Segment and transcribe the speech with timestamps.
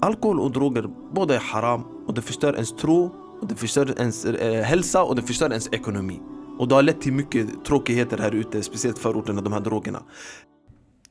[0.00, 4.24] alkohol och droger båda är haram och det förstör ens tro och det förstör ens
[4.24, 6.20] eh, hälsa och det förstör ens ekonomi.
[6.58, 10.02] Och det har lett till mycket tråkigheter här ute, speciellt förorterna, de här drogerna.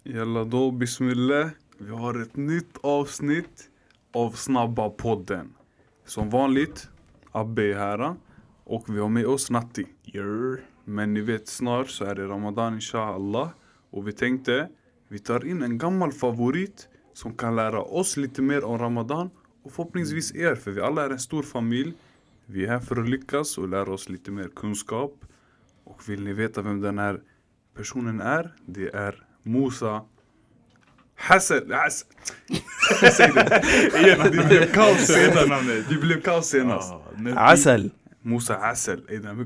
[0.04, 1.50] Jalla då, bismillah.
[1.78, 3.70] Vi har ett nytt avsnitt
[4.14, 5.54] av Snabba podden.
[6.06, 6.90] Som vanligt,
[7.32, 8.16] Abbe är här
[8.64, 9.86] och vi har med oss Natti.
[10.86, 13.50] Men ni vet snart så är det Ramadan inshallah.
[13.92, 14.70] Och vi tänkte,
[15.08, 16.88] vi tar in en gammal favorit
[17.18, 19.30] som kan lära oss lite mer om Ramadan
[19.64, 21.94] och förhoppningsvis er, för vi alla är en stor familj.
[22.46, 25.14] Vi är här för att lyckas och lära oss lite mer kunskap.
[25.84, 27.20] Och vill ni veta vem den här
[27.78, 28.54] personen är?
[28.66, 30.02] Det är Musa
[31.16, 32.08] Hassel, Hassel.
[33.14, 35.90] Säg det igen, det blev kaos senast.
[35.90, 36.94] Det blev kaos senast.
[37.16, 37.92] Vi- Asel!
[38.22, 39.02] Musa Hassel.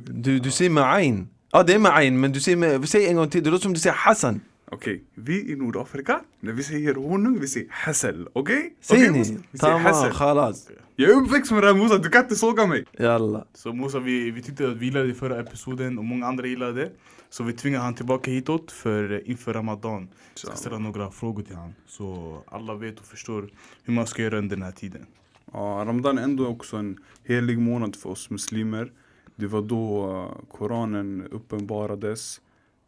[0.08, 1.28] Du, du säger med ayn.
[1.52, 3.64] Ja det är med ayn, men du säger med, säg en gång till, det låter
[3.64, 4.42] som du säger Hassan.
[4.74, 8.28] Okej, vi i Nordafrika, när vi säger honung, vi säger Hassel.
[8.34, 8.76] Okej?
[8.82, 9.34] Säger Okej, Musa?
[9.34, 9.40] ni?
[9.52, 10.12] Vi säger Tamam, Hassel.
[10.12, 10.70] khalas.
[10.96, 12.86] Jag är uppväxt med det här Musa, du kan inte såga mig.
[13.00, 13.46] Jalla.
[13.54, 16.92] Så Musa, vi, vi tyckte att vi gillade förra episoden och många andra gillade det.
[17.30, 20.10] Så vi tvingade han tillbaka hitåt för eh, inför Ramadan.
[20.34, 21.74] Ska ställa några frågor till han.
[21.88, 23.50] Så alla vet och förstår
[23.84, 25.06] hur man ska göra under den här tiden.
[25.54, 28.92] Ja, Ramadan är ändå också en helig månad för oss muslimer.
[29.36, 32.42] Det var då eh, Koranen uppenbarades.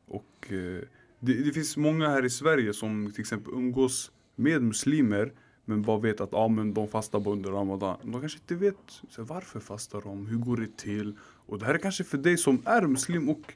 [0.08, 0.81] Och eh,
[1.25, 5.31] det, det finns många här i Sverige som till exempel umgås med muslimer
[5.66, 7.97] men bara vet att ah, men de fastar bara under Ramadan.
[8.03, 8.75] De kanske inte vet
[9.09, 11.16] så, varför fastar de, hur går det till?
[11.45, 13.53] Och det här är kanske för dig som är muslim och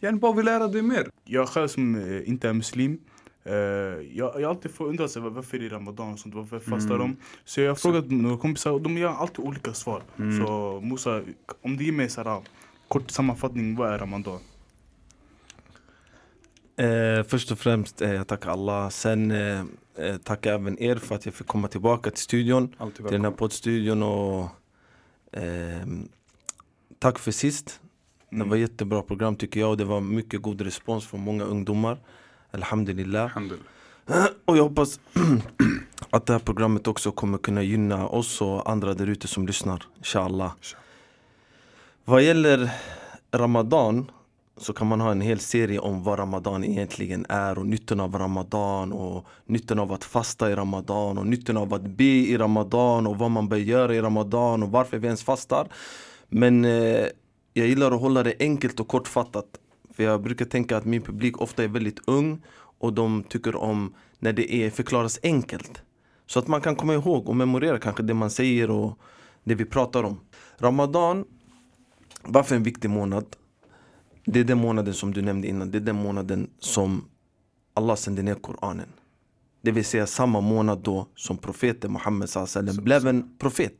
[0.00, 1.10] gärna bara vill lära dig mer.
[1.24, 2.98] Jag själv som eh, inte är muslim.
[3.44, 6.58] eh, jag, jag har alltid fått undra sig varför det är Ramadan och sånt, varför
[6.58, 6.98] fastar Mm.
[6.98, 7.16] de?
[7.44, 10.02] Så jag har frågat några kompisar och de ger alltid olika svar.
[10.18, 10.46] Mm.
[10.46, 11.22] Så Musa,
[11.62, 12.42] om du ger mig här,
[12.88, 14.38] kort sammanfattning, vad är Ramadan?
[16.78, 18.88] Eh, först och främst, eh, jag tackar Allah.
[18.90, 19.60] Sen eh,
[19.96, 22.74] eh, tackar även er för att jag fick komma tillbaka till studion.
[22.96, 24.48] Till den här poddstudion och
[25.32, 26.08] ehm,
[26.98, 27.80] tack för sist.
[28.30, 28.48] Det Mm.
[28.48, 31.98] var jättebra program tycker jag och det var mycket god respons från många ungdomar.
[32.50, 33.22] Alhamdulillah.
[33.24, 33.66] Alhamdulillah.
[34.44, 35.00] Och jag hoppas
[36.10, 39.84] att det här programmet också kommer kunna gynna oss och andra där ute som lyssnar.
[39.98, 40.52] Inshallah.
[40.58, 40.84] Inshallah.
[42.04, 42.70] Vad gäller
[43.32, 44.10] Ramadan
[44.58, 48.18] så kan man ha en hel serie om vad Ramadan egentligen är och nyttan av
[48.18, 53.06] Ramadan och nyttan av att fasta i Ramadan och nyttan av att be i Ramadan
[53.06, 55.68] och vad man bör göra i Ramadan och varför vi ens fastar.
[56.28, 57.06] Men eh,
[57.52, 59.46] jag gillar att hålla det enkelt och kortfattat.
[59.94, 62.42] För jag brukar tänka att min publik ofta är väldigt ung
[62.78, 65.82] och de tycker om när det är förklaras enkelt.
[66.26, 68.98] Så att man kan komma ihåg och memorera kanske det man säger och
[69.44, 70.20] det vi pratar om.
[70.58, 71.24] Ramadan,
[72.22, 73.26] varför en viktig månad?
[74.30, 77.04] Det är den månaden som du nämnde innan, det är den månaden som
[77.74, 78.88] Allah sände ner Koranen.
[79.62, 83.72] Det vill säga samma månad då som profeten Muhammed sallam blev en profet.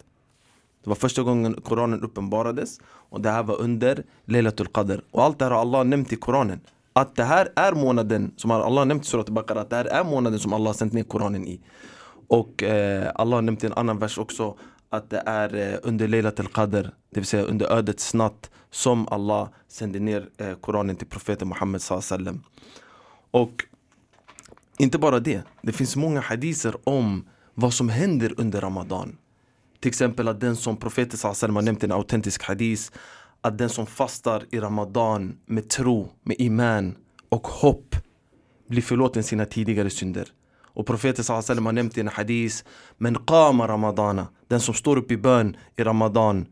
[0.85, 5.01] Det var första gången Koranen uppenbarades och det här var under Lailatul Qadr.
[5.11, 6.61] Och allt det här har Allah nämnt i Koranen.
[6.93, 9.85] Att det här är månaden som har Allah nämnt i Surat Baqarah, att det här
[9.85, 11.61] är månaden som Allah har sänt ner Koranen i.
[12.29, 14.57] Och eh, Allah har nämnt i en annan vers också
[14.91, 19.49] att det är under under Laylatul Qadr, det vill säga under ödets natt som Allah
[19.69, 22.45] sände ner eh, Koranen till profeten Muhammed sallam.
[23.31, 23.65] Och
[24.79, 29.17] inte bara det, det finns många hadiser om vad som händer under Ramadan.
[29.81, 32.93] Till exempel att den som profeten sallam har nämnt en autentisk hadis
[33.41, 36.97] att den som fastar i Ramadan med tro, med iman
[37.29, 37.97] och hopp
[38.69, 40.29] blir förlåten sina tidigare synder.
[40.79, 42.65] Och profeten sallam har nämnt i en hadis
[42.99, 44.27] Men qama ramadana.
[44.49, 46.47] Den som står upp i bön i Ramadan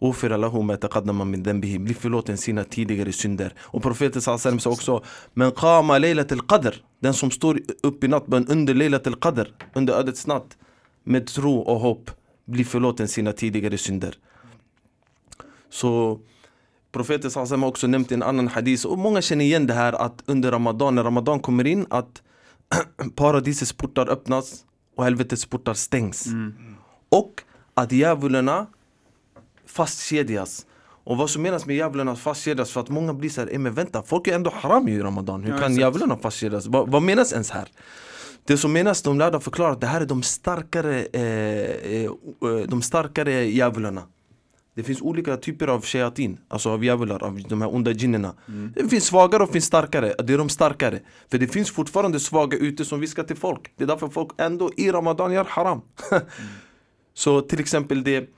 [0.00, 1.78] Ufira lahu ma taqaddama min dhanbihi.
[1.78, 3.54] Blir förlåten sina tidigare synder.
[3.60, 5.04] Och profeten sallam sa också
[5.34, 10.26] Men qama leilat al-qadr Den som står upp i nattbön under leilat al-qadr Under ödets
[10.26, 10.58] natt
[11.04, 12.10] Med tro och hopp
[12.44, 14.14] Blir förlåten sina tidigare synder.
[15.70, 16.20] Så
[16.92, 19.92] Profeten sallam har också nämnt i en annan hadis och många känner igen det här
[19.92, 22.22] att under Ramadan, när Ramadan kommer in att
[23.14, 24.64] paradisets portar öppnas
[24.96, 26.26] och helvetets portar stängs.
[27.08, 27.42] Och
[27.74, 28.66] att djävulerna
[29.66, 30.66] fastkedjas.
[31.04, 34.26] Och vad som menas med djävulerna fastkedjas för att många blir såhär, men vänta, folk
[34.28, 35.44] är ändå haram i Ramadan.
[35.44, 36.66] Hur Ja, kan djävulerna fastkedjas?
[36.66, 37.68] Vad, vad menas ens här?
[38.44, 42.10] Det som menas, de lärda förklarar att det här är de starkare, eh, eh, eh,
[42.68, 44.02] de starkare djävulerna.
[44.74, 48.34] Det finns olika typer av shayatin, alltså av djävular, av de här onda jinnerna.
[48.74, 51.00] Det finns svagare och finns starkare, det är de starkare.
[51.30, 53.72] För det finns fortfarande svaga ute som viskar till folk.
[53.76, 55.80] Det är därför folk ändå i Ramadan gör haram.
[57.14, 58.28] Så till exempel det,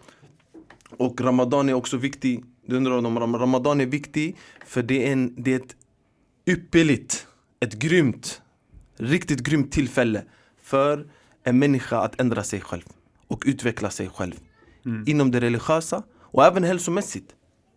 [0.97, 4.37] och Ramadan är också viktig, du undrar om Ram- Ramadan är viktig
[4.67, 5.77] för det är, en, det är ett
[6.47, 7.27] ypperligt,
[7.61, 8.43] ett grymt,
[8.97, 10.23] riktigt grymt tillfälle
[10.63, 11.07] för
[11.45, 12.83] en människa att ändra sig själv.
[13.29, 14.35] och utveckla sig själv.
[15.07, 16.03] Inom det religiösa
[16.33, 17.31] och även hälsomässigt.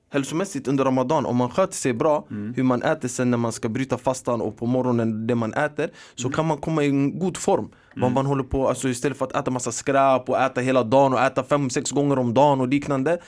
[0.09, 2.25] Hälsomässigt under Ramadan, om man sköter sig bra,
[2.55, 5.89] hur man äter sen när man ska bryta fastan och på morgonen det man äter,
[6.15, 7.69] så kan man komma i en god form.
[7.95, 8.13] Mm.
[8.13, 11.19] man håller på, alltså istället för att äta massa skräp och äta hela dagen och
[11.19, 13.21] äta fem, sex gånger om dagen och liknande.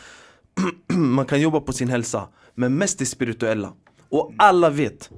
[0.94, 3.74] man kan jobba på sin hälsa, men mest det spirituella.
[4.10, 5.10] Och alla vet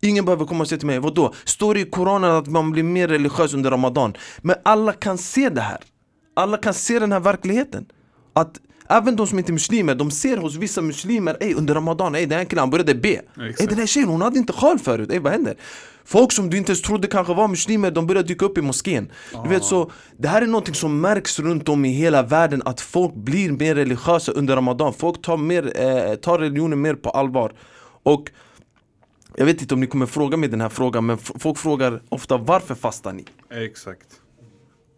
[0.00, 1.32] Ingen behöver komma och säga till mig, vadå?
[1.44, 4.16] Står det i Koranen att man blir mer religiös under Ramadan?
[4.38, 5.78] Men alla kan se det här
[6.34, 7.86] Alla kan se den här verkligheten
[8.32, 12.14] Att även de som inte är muslimer, de ser hos vissa muslimer Ey under Ramadan,
[12.14, 13.08] ey den här killen han började be.
[13.58, 15.56] Ey den här tjejen hon hade inte sjal förut, ey vad händer?
[16.04, 19.12] Folk som du inte ens trodde kanske var muslimer, de börjar dyka upp i moskén
[19.42, 22.80] Du vet så, det här är någonting som märks runt om i hela världen Att
[22.80, 27.52] folk blir mer religiösa under Ramadan Folk tar, mer, eh, tar religionen mer på allvar
[28.02, 28.30] Och
[29.36, 32.36] jag vet inte om ni kommer fråga mig den här frågan men folk frågar ofta
[32.36, 33.24] varför fastar ni?
[33.50, 34.06] Exakt.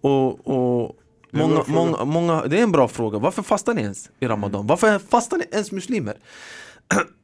[0.00, 0.96] Och, och
[1.36, 4.66] många, många, många, det är en bra fråga, varför fastar ni ens i Ramadan?
[4.66, 6.16] Varför fastar ni ens muslimer?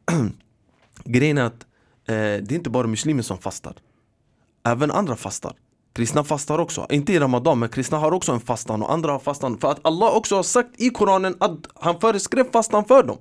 [1.05, 1.63] Grejen är att
[2.09, 3.75] eh, det är inte bara muslimer som fastar.
[4.67, 5.53] Även andra fastar.
[5.95, 9.19] Kristna fastar också, inte i Ramadan men kristna har också en fastan och andra har
[9.19, 9.59] fastan.
[9.59, 13.19] För att Allah också har sagt i Koranen att han föreskrev fastan för dem.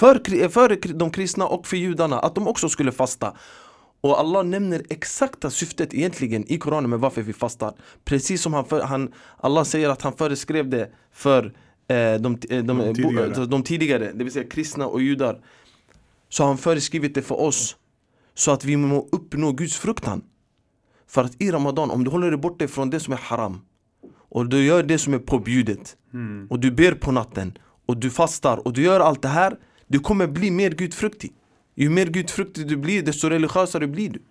[0.00, 3.32] För, kri- för de kristna och för judarna, att de också skulle fasta
[4.04, 7.74] och Allah nämner exakta syftet egentligen i Koranen med varför vi fastar.
[8.04, 11.44] Precis som han, för, han Allah säger att han föreskrev det för
[11.88, 13.46] eh, de, eh, de, De tidigare.
[13.46, 15.40] de tidigare, det vill säga kristna och judar.
[16.28, 17.76] Så har han föreskrivit det för oss
[18.34, 20.22] Så att vi må uppnå Guds fruktan.
[21.06, 23.60] För att i Ramadan, om du håller dig borta från det som är haram
[24.28, 25.96] Och du gör det som är påbjudet
[26.50, 29.98] Och du ber på natten Och du fastar och du gör allt det här Du
[29.98, 31.32] kommer bli mer gudfruktig
[31.74, 34.22] Ju mer gudfruktig du blir, desto religiösare blir du.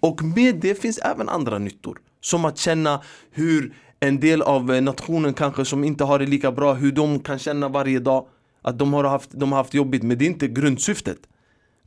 [0.00, 1.98] Och med det finns även andra nyttor.
[2.20, 6.52] Som att känna hur en del av eh, nationen kanske som inte har det lika
[6.52, 8.26] bra Hur de kan känna varje dag
[8.62, 11.18] Att de har haft, de har haft jobbigt, men det är inte grundsyftet.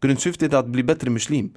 [0.02, 1.54] Grundsyftet är att bli bättre muslim.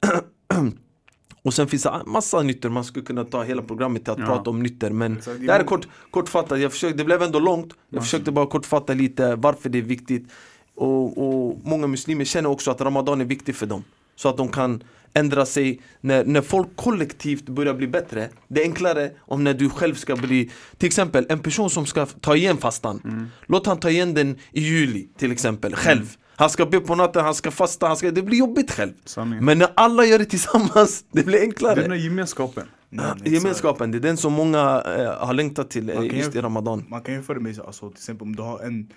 [1.44, 4.26] Och sen finns det massa nyttor, man skulle kunna ta hela programmet till att Ja.
[4.26, 7.72] prata om nyttor Men det här är kort, kortfattat, jag försökte, det blev ändå långt.
[7.90, 10.28] Jag försökte bara kortfatta lite varför det är viktigt
[10.76, 13.84] och, och många muslimer känner också att Ramadan är viktig för dem.
[14.16, 14.82] Så att de kan
[15.14, 15.80] ändra sig.
[16.00, 20.16] När, när folk kollektivt börjar bli bättre Det är enklare om när du själv ska
[20.16, 23.30] bli Till exempel en person som ska ta igen fastan.
[23.46, 26.16] Låt han ta igen den i juli till exempel, själv.
[26.36, 28.92] Han ska be på natten, han ska fasta, han ska, det blir jobbigt själv.
[29.04, 29.44] Sanningen.
[29.44, 31.72] Men när alla gör det tillsammans, det blir Det enklare.
[31.72, 32.66] Är den här gemenskapen.
[32.94, 33.30] Nej, Ja, exakt.
[33.30, 36.38] Gemenskapen, det är den som många eh, har längtat till eh, Man kan just i
[36.38, 38.90] jämf- Ramadan Man kan jämföra med alltså, till exempel om du har en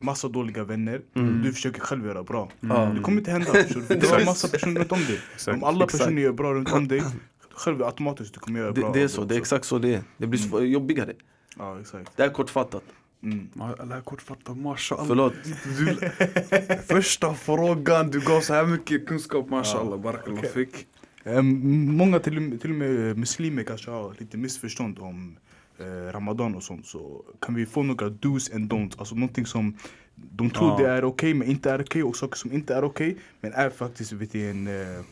[0.00, 1.42] massa dåliga vänner Mm.
[1.42, 3.80] Du försöker själv göra bra Det kommer inte hända du?
[3.88, 5.20] Det är en massa personer runt om dig
[5.54, 6.02] Om alla exakt.
[6.04, 7.02] personer gör bra runt om dig
[7.54, 9.78] Själv automatiskt du kommer göra det, bra det är av så, det är exakt så
[9.78, 11.12] det är Det blir sv- jobbigare
[11.58, 12.82] Ja exakt Det är kortfattat,
[13.22, 13.48] mm.
[13.78, 15.06] Alla kortfattat, mashallah.
[15.06, 15.32] förlåt
[15.78, 15.96] Du,
[16.94, 19.98] första frågan, du gav så här mycket kunskap, mashallah.
[20.00, 20.74] Barakallah fik.
[20.74, 25.36] Ehm, Många till, och med- till och med muslimer kanske har lite missförstånd om
[25.78, 29.76] eh, Ramadan och sånt Så kan vi få några do's and don'ts Alltså någonting som
[30.14, 30.76] de tror Ja.
[30.78, 33.70] det är okej men inte är okej och saker som inte är okej Men är
[33.70, 35.04] faktiskt vet du, en eh,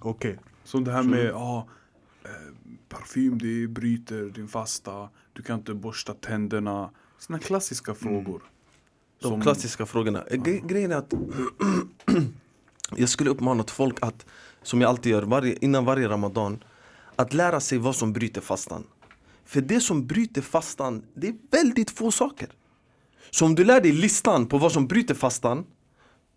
[0.00, 1.66] okej Som det här med ja,
[2.24, 2.30] eh,
[2.88, 5.08] parfym, det bryter din fasta.
[5.32, 6.90] Du kan inte borsta tänderna.
[7.18, 8.42] Såna klassiska frågor.
[9.22, 11.14] De Som- klassiska frågorna Eh, Gre- Grejen är att
[12.96, 14.26] Jag skulle uppmana folk att
[14.62, 16.64] Som jag alltid gör varje, innan varje Ramadan
[17.16, 18.84] Att lära sig vad som bryter fastan
[19.44, 22.48] För det som bryter fastan Det är väldigt få saker
[23.30, 25.64] Så om du lär dig listan på vad som bryter fastan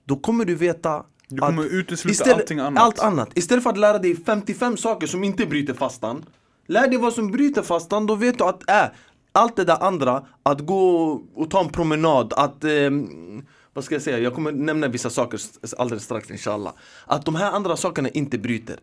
[0.05, 2.83] Då kommer du veta Du kommer att utesluta allting annat.
[2.83, 3.29] Allt annat.
[3.37, 6.25] Istället för att lära dig 55 saker som inte bryter fastan
[6.67, 8.85] Lär dig vad som bryter fastan, då vet du att äh,
[9.31, 14.01] allt det där andra, att gå och ta en promenad, att ehm, vad ska jag
[14.01, 15.39] säga, jag kommer nämna vissa saker
[15.77, 16.73] alldeles strax inshallah.
[17.05, 18.79] Att de här andra sakerna inte bryter.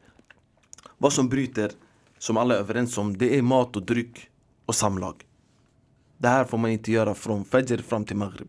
[0.98, 1.70] Vad som bryter,
[2.18, 4.28] som alla är överens om, det är mat och dryck
[4.66, 5.24] och samlag.
[6.18, 8.48] Det här får man inte göra från Fajr fram till Maghrib.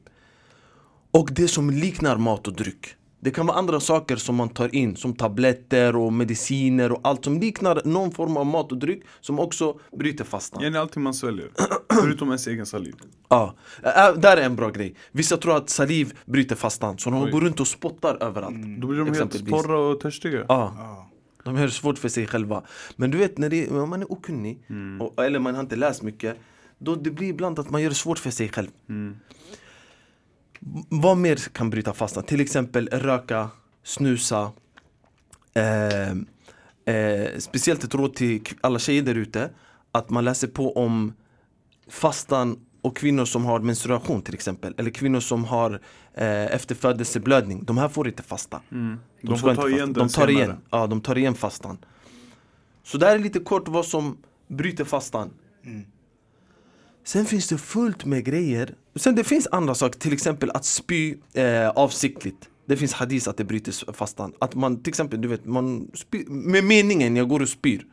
[1.11, 4.75] Och det som liknar mat och dryck det kan vara andra saker som man tar
[4.75, 9.03] in Som tabletter och mediciner och allt som liknar någon form av mat och dryck
[9.21, 11.49] Som också bryter fastan Det är allting man sväljer.
[12.01, 12.93] Förutom ens egen saliv.
[13.29, 17.23] Ja, Ä- där är en bra grej Vissa tror att saliv bryter fastan Så de
[17.23, 17.31] Oj.
[17.31, 20.45] går runt och spottar överallt Då blir de helt torra och törstiga.
[20.47, 21.09] Ja, Ja.
[21.43, 22.63] de gör det svårt för sig själva
[22.95, 24.59] Men du vet när det, om man är okunnig
[24.99, 26.37] och, Eller man har inte läst mycket
[26.77, 29.15] Då det blir ibland att man gör det svårt för sig själv Mm.
[30.89, 32.23] Vad mer kan bryta fastan?
[32.23, 33.49] Till exempel röka,
[33.83, 34.51] snusa
[35.53, 36.11] eh,
[36.95, 39.49] eh, Speciellt ett råd till alla tjejer där ute
[39.91, 41.13] Att man läser på om
[41.89, 44.73] fastan och kvinnor som har menstruation till exempel.
[44.77, 45.81] Eller kvinnor som har
[46.13, 47.63] eh, efterfödelseblödning.
[47.63, 48.61] De här får inte fasta.
[48.71, 48.99] Mm.
[49.21, 49.75] De, De ska får inte ta fasta.
[49.75, 50.31] igen de den tar senare.
[50.45, 51.77] igen, ja, de tar igen fastan.
[52.83, 55.29] Så det här är lite kort vad som bryter fastan.
[57.03, 58.75] Sen finns det fullt med grejer.
[58.95, 62.49] Sen det finns andra saker, till exempel att spy eh, avsiktligt.
[62.65, 64.33] Det finns hadis att det bryter fastan.
[64.39, 67.85] Att man till exempel, du vet, man spyr, med meningen jag går och spyr.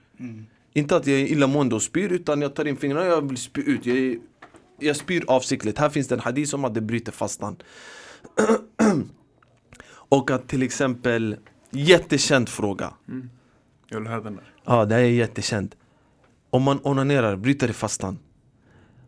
[0.75, 3.37] Inte att jag är illamående och spyr utan jag tar in fingrarna och jag vill
[3.37, 3.87] spy ut.
[3.87, 4.17] Jag,
[4.81, 5.79] jag spyr avsiktligt.
[5.79, 7.57] Här finns det en hadis om att det bryter fastan.
[9.91, 11.37] och att till exempel,
[11.71, 12.93] jättekänd fråga.
[13.89, 14.53] Jag vill höra den där.
[14.65, 15.77] Ja, det är jättekänt.
[16.51, 18.19] Om man onanerar, bryter det fastan?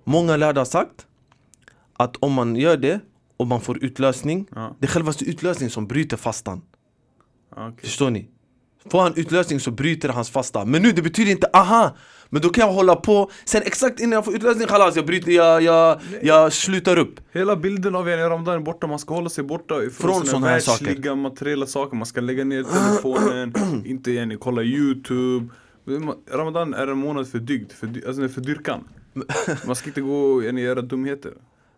[0.04, 1.06] Många lärda har sagt
[1.92, 3.00] att om man gör det
[3.36, 4.76] och man får utlösning, Ja.
[4.78, 6.62] det är självaste utlösningen som bryter fastan.
[7.56, 7.74] Okej.
[7.88, 8.28] Förstår ni?
[8.90, 10.64] Får han utlösning så bryter hans fasta.
[10.64, 11.96] Men nu det betyder inte aha!
[12.28, 15.32] Men då kan jag hålla på, sen exakt innan jag får utlösning, halas, jag bryter,
[15.32, 17.20] jag, jag, jag slutar upp.
[17.32, 20.46] Hela bilden av en i Ramadan är borta, man ska hålla sig borta Från såna
[20.46, 23.54] här världsliga materiella saker Man ska lägga ner telefonen,
[23.86, 25.48] inte igen kolla youtube
[26.32, 28.84] Ramadan är en månad för dygd, för, alltså för dyrkan
[29.66, 31.32] Man ska inte gå och göra dumheter.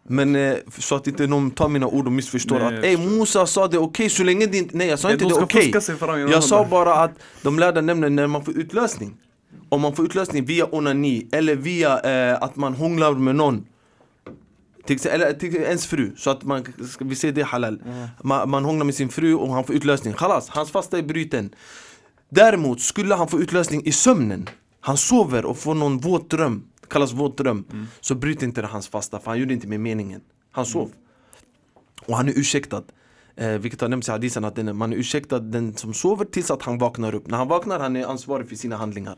[0.08, 2.96] Men eh, så att inte någon tar mina ord och missförstår Nej, att Ey.
[2.96, 5.40] Musa sa det okej så länge det inte, nej jag sa Ja, inte de det
[5.40, 5.72] okej.
[5.98, 7.10] genom Jag sa bara att
[7.42, 9.16] de lärda nämner när man får utlösning.
[9.68, 13.64] Om man får utlösning via onani eller via eh, att man hånglar med någon.
[14.86, 17.82] Till, eller till ens fru, så att man, ska vi säga det halal.
[18.22, 21.54] Man, man hånglar med sin fru och han får utlösning, Khalas, hans fasta är bruten
[22.28, 24.48] Däremot skulle han få utlösning i sömnen.
[24.80, 26.62] Han sover och får någon våt dröm
[26.92, 27.64] Kallas våt dröm
[28.00, 30.20] Så bryt inte det hans fasta för han gjorde inte med meningen.
[30.50, 30.90] Han sov.
[32.06, 32.82] Och han är ursäktad.
[33.36, 36.50] Eh, Vilket har nämnts i hadisen att den, man är ursäktad den som sover tills
[36.50, 37.26] att han vaknar upp.
[37.26, 39.16] När han vaknar han är ansvarig för sina handlingar.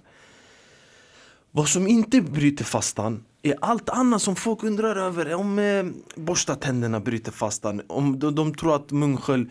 [1.50, 5.34] Vad som inte bryter fastan är allt annat som folk undrar över.
[5.34, 5.84] Om eh,
[6.16, 7.82] borsta tänderna bryter fastan.
[7.86, 9.50] Om de, de tror att munskölj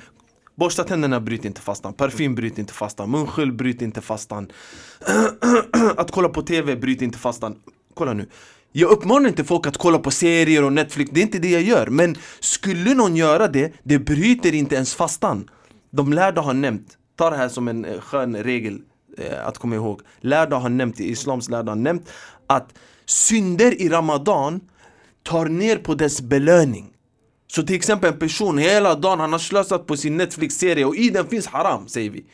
[0.56, 4.52] Borsta tänderna bryter inte fastan, parfym bryter inte fastan, munskölj bryter inte fastan.
[5.98, 7.56] Att kolla på TV bryter inte fastan.
[7.94, 8.28] Kolla nu.
[8.72, 11.62] Jag uppmanar inte folk att kolla på serier och Netflix, det är inte det jag
[11.62, 11.88] gör.
[11.88, 15.50] Men skulle någon göra det, det bryter inte ens fastan.
[15.92, 18.82] De lärda har nämnt, ta det här som en eh, skön regel
[19.18, 20.02] eh, att komma ihåg.
[20.22, 22.10] Lärda har nämnt, islams lärda har nämnt
[22.48, 22.74] Att
[23.06, 24.62] synder i Ramadan
[25.24, 26.90] tar ner på dess belöning.
[27.48, 31.10] Så till exempel en person hela dagen, han har slösat på sin Netflix-serie och i
[31.10, 32.26] den finns haram, säger vi.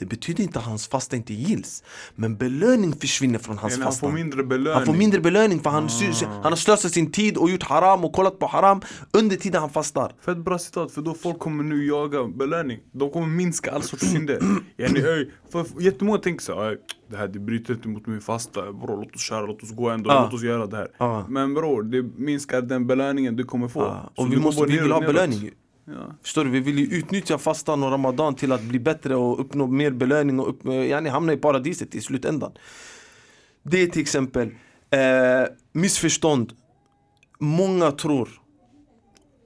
[0.00, 1.82] Det betyder inte att hans fasta inte gills.
[2.14, 4.06] Men belöning försvinner från hans Eller han fasta.
[4.06, 7.36] får mindre belöning Han får mindre belöning för han, sy- han har slösat sin tid
[7.36, 8.80] och gjort haram och kollat på haram
[9.12, 10.12] under tiden han fastar.
[10.24, 14.06] Fett bra citat, för då folk kommer nu jaga belöning De kommer minska all sorts
[14.10, 14.38] synder
[14.76, 16.76] Yani öj, för jättemånga tänker såhär
[17.10, 19.88] Det här det bryter inte mot min fasta Bror låt oss köra, låt oss gå
[19.90, 20.22] ändå, Ja.
[20.24, 21.26] låt oss göra det här Ja.
[21.28, 23.80] Men bror, det minskar den belöningen du kommer få
[24.16, 25.50] Så och vi, måste, vi vill ha belöning.
[25.94, 26.14] Ja.
[26.22, 26.50] Förstår du?
[26.50, 30.40] Vi vill ju utnyttja fastan och ramadan till att bli bättre och uppnå mer belöning
[30.40, 32.52] och upp, yani hamna i paradiset i slutändan.
[33.62, 34.48] Det är till exempel
[34.90, 35.00] eh,
[35.72, 36.52] missförstånd.
[37.38, 38.28] Många tror,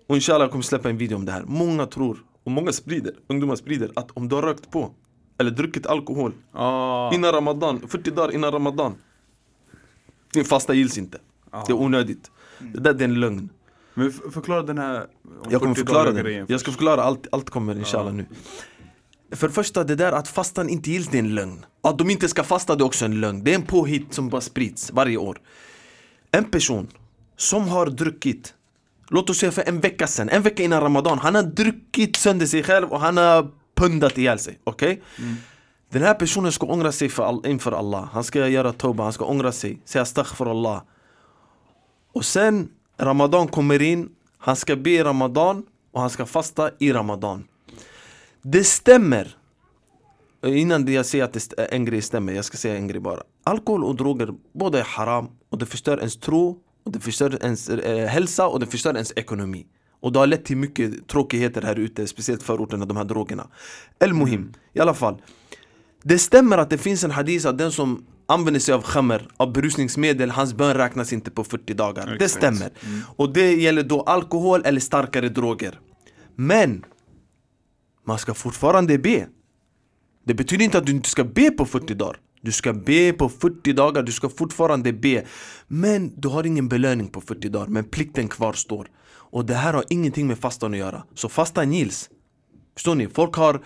[0.08, 1.42] och inshallah jag kommer släppa en video om det här.
[1.46, 4.94] Många tror, och många sprider, ungdomar sprider, att om du har rökt på
[5.38, 8.94] eller druckit alkohol ah, innan ramadan, 40 dagar innan ramadan.
[10.32, 11.18] Din fasta gills inte.
[11.66, 12.30] Det är onödigt.
[12.58, 13.48] Det där det är en lögn.
[13.94, 15.06] Men förklara den här
[15.50, 16.46] Jag kommer 40 förklara den.
[16.48, 18.26] Jag ska förklara allt, allt kommer inshallah nu.
[19.30, 21.66] För det första, det där att fastan inte gills, det är en lögn.
[21.82, 23.44] Att de inte ska fasta, det är också en lögn.
[23.44, 25.40] Det är en påhitt som bara sprids varje år.
[26.30, 26.88] En person
[27.36, 28.54] som har druckit,
[29.08, 32.46] låt oss säga för en vecka sedan, en vecka innan Ramadan, han har druckit sönder
[32.46, 34.58] sig själv och han har pundat ihjäl sig.
[34.64, 35.02] Okej?
[35.90, 38.08] Den här personen ska ångra sig för all, inför Allah.
[38.12, 40.82] Han ska göra toba, han ska ångra sig, säga astaghfirullah.
[42.12, 44.08] Och sen Ramadan kommer in,
[44.38, 47.44] han ska be i Ramadan och han ska fasta i Ramadan.
[48.42, 49.36] Det stämmer.
[50.46, 53.22] Innan jag säger att en grej stämmer, jag ska säga en grej bara.
[53.44, 57.68] Alkohol och droger, båda är haram och det förstör ens tro, och det förstör ens
[57.68, 59.66] eh, hälsa och det förstör ens ekonomi.
[60.00, 63.46] Och det har lett till mycket tråkigheter här ute, speciellt förorterna, de här drogerna.
[63.98, 65.22] El Muhim, i alla fall.
[66.02, 69.52] Det stämmer att det finns en hadith att den som använder sig av khamr, av
[69.52, 72.06] berusningsmedel, hans bön räknas inte på 40 dagar.
[72.06, 72.32] Det Exakt.
[72.32, 72.70] stämmer.
[73.16, 75.80] Och det gäller då alkohol eller starkare droger.
[76.34, 76.84] Men
[78.06, 79.26] man ska fortfarande be.
[80.24, 82.16] Det betyder inte att du inte ska be på 40 dagar.
[82.40, 85.24] Du ska be på 40 dagar, du ska fortfarande be.
[85.66, 88.88] Men du har ingen belöning på 40 dagar, men plikten kvarstår.
[89.06, 91.04] Och det här har ingenting med fastan att göra.
[91.14, 92.10] Så fastan gills.
[92.74, 93.08] Förstår ni?
[93.08, 93.64] Folk har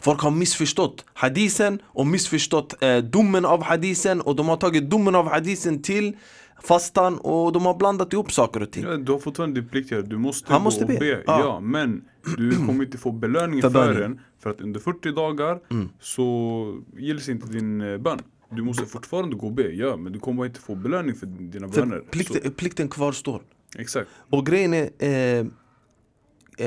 [0.00, 5.14] Folk har missförstått hadisen och missförstått eh, domen av hadisen och de har tagit domen
[5.14, 6.16] av hadisen till
[6.62, 8.84] fastan och de har blandat ihop saker och ting.
[8.84, 10.98] Ja, du har fortfarande din plikt här, du måste Han gå måste och be.
[10.98, 11.22] be.
[11.26, 11.40] Ja.
[11.40, 11.60] Ja.
[11.60, 12.04] men
[12.36, 15.88] du kommer inte få belöning För den För att under 40 dagar Mm.
[16.00, 18.18] så gills inte din eh, bön
[18.50, 21.68] Du måste fortfarande gå och be, ja men du kommer inte få belöning för dina
[21.68, 23.42] För böner plikten, plikten kvarstår.
[23.78, 25.46] Exakt Och grejen är, eh,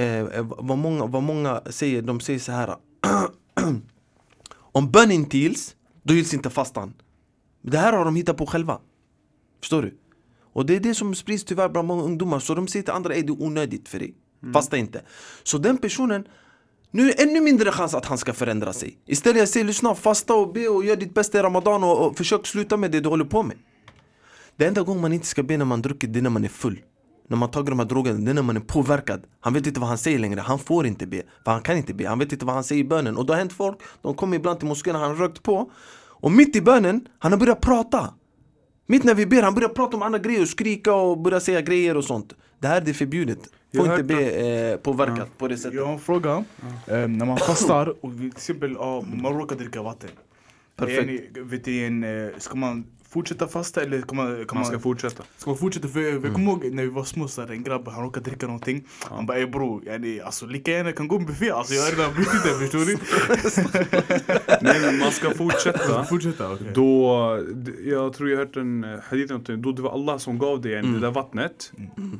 [0.01, 2.75] eh, vad, många, vad många säger, de säger så här.
[4.53, 6.93] Om bön inte gills, då gills inte fastan.
[7.61, 8.79] Det här har de hittat på själva.
[9.59, 9.97] Förstår du?
[10.53, 12.39] Och det är det som sprids tyvärr bland många ungdomar.
[12.39, 14.15] Så de säger till andra, är det är onödigt för dig.
[14.53, 15.01] Fasta inte.
[15.43, 16.27] Så den personen,
[16.91, 18.97] nu är det ännu mindre chans att han ska förändra sig.
[19.05, 22.17] Istället jag säger, lyssna, fasta och be och gör ditt bästa i Ramadan och, och
[22.17, 23.57] försök sluta med det du håller på med.
[24.55, 26.49] Det enda gången man inte ska be när man druckit, det är när man är
[26.49, 26.81] full.
[27.31, 29.23] När man tagit de här drogerna, det är när man är påverkad.
[29.39, 31.21] Han vet inte vad han säger längre, han får inte be.
[31.43, 33.17] För han kan inte be, han vet inte vad han säger i bönen.
[33.17, 35.71] Och det har hänt folk, de kommer ibland till moskén, han har rökt på.
[36.23, 38.13] Och mitt i bönen, han har börjat prata.
[38.85, 41.61] Mitt när vi ber, han börjar prata om andra grejer och skrika och börja säga
[41.61, 42.33] grejer och sånt.
[42.59, 43.39] Det här är förbjudet.
[43.75, 45.73] Får inte be eh, påverkat på det sättet.
[45.73, 46.45] Jag har en fråga.
[46.87, 50.09] Eh, när man fastar och till exempel ja, man råkar dricka vatten.
[50.75, 51.01] Perfekt.
[51.01, 54.65] Är ni, vet ni, en, eh, ska man fortsätta fasta eller kan man, kan Man
[54.65, 55.87] ska fortsätta Ska man fortsätta?
[55.87, 58.45] För jag kommer ihåg när vi var små så hade en grabb, han råkade dricka
[58.45, 58.87] någonting.
[59.09, 61.51] Han bara ey bror, yani, alltså lika gärna kan gå en buffé.
[61.51, 62.97] Alltså jag har redan brutit det, förstår du?
[64.61, 66.67] Nej men man ska fortsätta Fortsätta, okej.
[66.73, 67.39] Då,
[67.85, 70.75] jag tror jag hört en eh, hadith någonting, då det var Allah som gav dig
[70.75, 70.93] en, Mm.
[70.93, 71.71] det där vattnet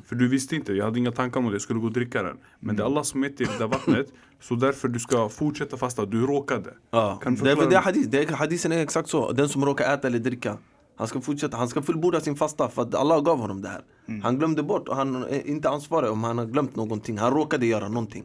[0.05, 2.23] För du visste inte, jag hade inga tankar om att jag skulle gå och dricka
[2.23, 2.75] den Men Mm.
[2.75, 4.07] det är Allah som gett dig det där vattnet
[4.41, 8.19] Så därför du ska fortsätta fasta, du råkade Ja, Kan det, det är hadith, det
[8.29, 9.31] är, hadithen är exakt så.
[9.31, 10.57] Den som råkar äta eller dricka,
[11.01, 13.81] han ska fortsätta, han ska fullborda sin fasta för att Allah gav honom det här.
[14.23, 17.17] Han glömde bort och han är inte ansvarig om han har glömt någonting.
[17.17, 18.23] Han råkade göra någonting.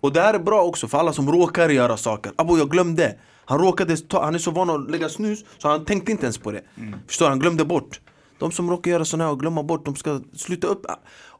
[0.00, 2.32] Och det här är bra också för alla som råkar göra saker.
[2.36, 3.18] Abo jag glömde.
[3.44, 6.38] Han råkade ta, han är så van att lägga snus så han tänkte inte ens
[6.38, 6.62] på det.
[7.06, 7.30] Förstår du?
[7.30, 8.00] Han glömde bort.
[8.38, 10.86] De som råkar göra såna här och glömma bort, de ska sluta upp.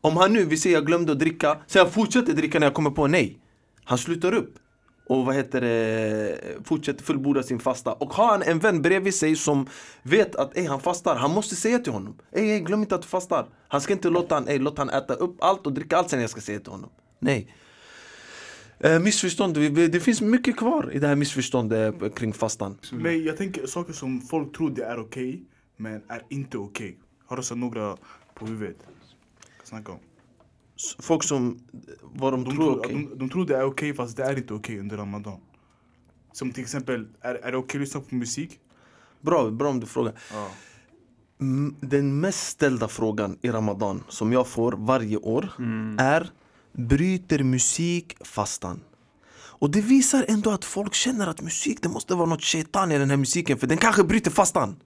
[0.01, 2.75] Om han nu, vi säger jag glömde att dricka, så jag fortsätter dricka när jag
[2.75, 3.39] kommer på nej.
[3.85, 4.55] Han slutar upp
[5.07, 7.93] och vad heter det, fortsätter fullborda sin fasta.
[7.93, 9.67] Och har han en vän bredvid sig som
[10.03, 13.03] vet att ey, han fastar, han måste säga till honom ey, ey, glöm inte att
[13.03, 13.47] du fastar.
[13.69, 16.21] Han ska inte låta han, ey, låta han äta upp allt och dricka allt sen
[16.21, 16.91] jag ska säga till honom.
[17.19, 17.55] Nej.
[18.79, 19.55] Eh, missförstånd,
[19.91, 22.79] det finns mycket kvar i det här missförståndet kring fastan.
[22.93, 25.43] Men jag tänker saker som folk tror det är okej,
[25.77, 26.99] men är inte okej.
[27.27, 27.97] Har du så några
[28.35, 28.77] på huvudet?
[29.65, 29.99] Snacka om.
[30.99, 31.59] Folk som,
[32.03, 33.09] vad de, De, tror, tror, okej.
[33.11, 35.41] de, de tror det är okej fast det är inte okej under Ramadan.
[36.33, 38.59] Som till exempel, är, är det okej att lyssna på musik?
[39.21, 40.15] Bra, bra om du frågar.
[41.41, 45.53] Mm, Den mest ställda frågan i Ramadan som jag får varje år
[45.99, 46.31] är
[46.73, 48.81] Bryter musik fastan?
[49.35, 52.99] Och det visar ändå att folk känner att musik, det måste vara något shaitan i
[52.99, 54.77] den här musiken för den kanske bryter fastan.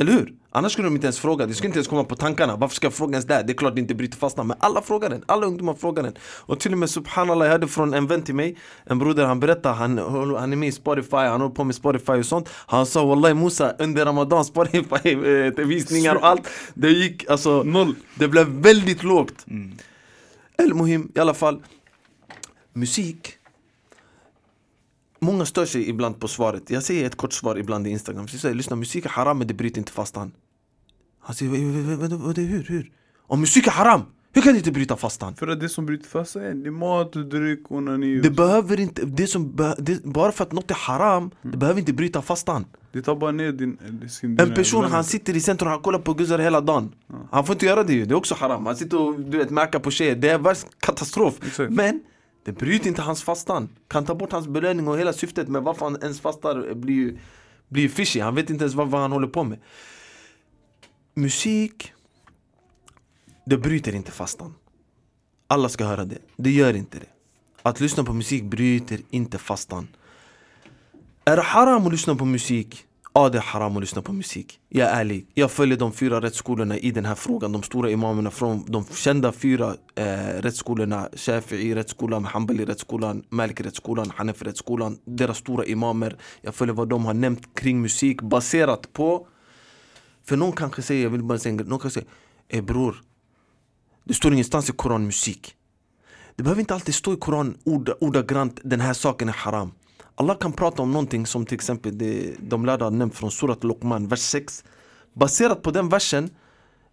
[0.00, 0.32] Eller hur?
[0.50, 2.56] Annars skulle de inte ens fråga, det skulle inte ens komma på tankarna.
[2.56, 3.42] Varför ska jag fråga ens det?
[3.42, 4.46] Det är klart det inte bryter fastan.
[4.46, 6.14] Men alla frågar den, alla ungdomar frågar den.
[6.20, 9.40] Och till och med subhanallah, jag hörde från en vän till mig, en broder, han
[9.40, 9.98] berättade, han,
[10.34, 12.48] han är med i Spotify, han håller på med Spotify och sånt.
[12.52, 17.94] Han sa wallahi Musa, under Ramadan, Spotify, eh, och allt, det gick alltså noll.
[18.14, 19.46] Det blev väldigt lågt.
[20.58, 21.62] El Muhim, i alla fall.
[22.72, 23.35] Musik.
[25.18, 26.70] Många stör sig ibland på svaret.
[26.70, 28.28] Jag säger ett kort svar ibland i Instagram.
[28.28, 30.32] Så jag säger, lyssna musik är haram men det bryter inte fastan.
[31.20, 32.90] Han säger, "Vad- hur, hur?
[33.26, 34.00] Om musik är haram,
[34.32, 35.34] hur kan det inte bryta fastan?
[35.36, 39.52] För att det som bryter fasta är mat, dryck, onani Det behöver inte, det som,
[39.56, 42.64] be- det, bara för att något är haram, det behöver inte bryta fastan.
[42.92, 45.98] Det tar bara ner din, eh, sin, En person han sitter i centrum, han kollar
[45.98, 46.92] på guzzar hela dagen
[47.30, 49.50] Han får inte göra det ju, det är också haram Han sitter och du vet,
[49.50, 51.34] mäkar på tjejer, det är värst katastrof.
[51.70, 52.00] Men
[52.46, 53.68] det bryter inte hans fastan.
[53.88, 57.18] Kan ta bort hans belöning och hela syftet med varför han ens fastar blir
[57.68, 59.58] blir fishy, han vet inte ens vad, vad han håller på med.
[61.14, 61.92] Musik
[63.46, 64.54] Det bryter inte fastan.
[65.46, 67.08] Alla ska höra det, det gör inte det.
[67.62, 69.88] Att lyssna på musik bryter inte fastan.
[71.24, 72.85] Är det haram att lyssna på musik?
[73.18, 74.60] Ja det är haram att lyssna på musik.
[74.68, 77.52] Jag är ärlig, jag följer de fyra rättsskolorna i den här frågan.
[77.52, 84.10] De stora imamerna från de kända fyra eh, rättsskolorna Shafi'i rättsskolan, Hanbali rättsskolan, Malik rättsskolan,
[84.16, 84.98] Hanif rättsskolan.
[85.04, 86.16] Deras stora imamer.
[86.40, 89.26] Jag följer vad de har nämnt kring musik baserat på.
[90.24, 92.12] För någon kanske säger, jag vill bara säga en grej, någon kanske säger
[92.48, 93.02] Ey bror
[94.04, 95.56] Det står ingenstans i Koran musik
[96.36, 99.72] det behöver inte alltid stå i Koran ord, ordagrant den här saken är haram.
[100.18, 103.64] Allah kan prata om någonting som till exempel det, de lärda har nämnt från Surat
[103.64, 104.64] Luqman, vers 6
[105.12, 106.30] Baserat på den versen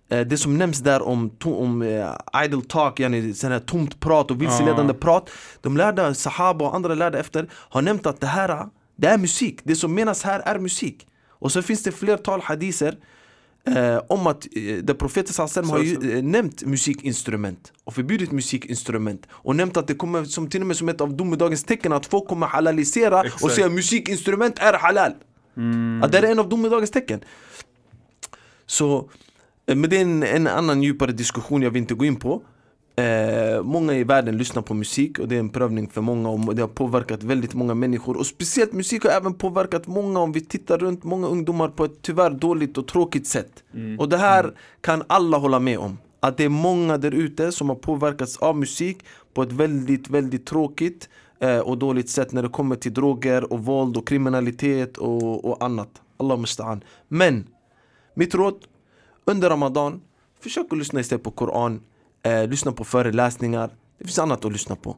[0.10, 4.32] eh, Det som nämns där om, om eh, idle talk, yani, sån här tomt prat
[4.32, 4.98] och vilseledande Ah.
[5.02, 5.30] prat
[5.62, 9.60] De lärda, sahaba och andra lärda efter har nämnt att det här det är musik.
[9.64, 11.08] Det som menas här är musik.
[11.30, 12.98] Och så finns det flertal hadiser
[13.68, 19.56] eh, om att eh, där profeten har ju eh, nämnt musikinstrument och förbjudit musikinstrument och
[19.56, 22.28] nämnt att det kommer som till och med som ett av domedagens tecken att folk
[22.28, 23.56] kommer halalisera och Exakt.
[23.56, 25.12] säga musikinstrument är halal.
[26.04, 27.24] Att det är en av domedagens tecken.
[28.66, 29.10] Så,
[29.66, 32.44] eh, men det är en, en annan djupare diskussion jag vill inte gå in på.
[32.96, 36.56] Eh, många i världen lyssnar på musik och det är en prövning för många och
[36.56, 40.42] det har påverkat väldigt många människor och speciellt musik har även påverkat många om vi
[40.42, 43.64] tittar runt många ungdomar på ett tyvärr dåligt och tråkigt sätt.
[44.00, 45.98] Och det här kan alla hålla med om.
[46.20, 50.46] Att det är många där ute som har påverkats av musik på ett väldigt, väldigt
[50.46, 55.46] tråkigt eh, och dåligt sätt när det kommer till droger och våld och kriminalitet och,
[55.46, 56.02] och annat.
[56.18, 56.82] Allah musta'an.
[57.08, 57.48] Men
[58.14, 58.56] mitt råd
[59.26, 60.02] under Ramadan,
[60.40, 61.82] försök att lyssna istället på Koran,
[62.24, 63.70] eh, lyssna på föreläsningar.
[64.00, 64.98] Det finns annat att lyssna på.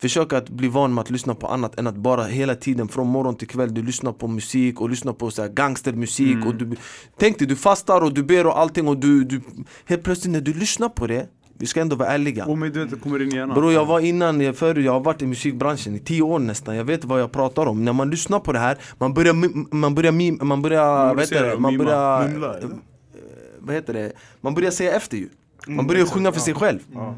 [0.00, 3.06] Försök att bli van med att lyssna på annat än att bara hela tiden från
[3.06, 6.76] morgon till kväll du lyssnar på musik och lyssnar på så här gangstermusik och du
[7.16, 9.40] Tänk dig, du fastar och du ber och allting och du, du
[9.84, 11.26] Helt plötsligt när du lyssnar på det
[11.58, 13.54] Vi ska ändå vara ärliga Omedvetet kommer in hjärnan.
[13.54, 16.76] Bro jag var innan, jag- förut, jag har varit i musikbranschen i tio år nästan
[16.76, 19.34] Jag vet vad jag pratar om När man lyssnar på det här Man börjar,
[19.74, 21.58] man börjar, man börjar, vad heter det?
[21.58, 22.22] Man börjar
[22.62, 22.68] eh,
[23.58, 24.12] Vad heter det?
[24.40, 25.28] Man börjar säga efter ju
[25.68, 27.14] Man Mm, börjar exakt, sjunga för sig själv Ja.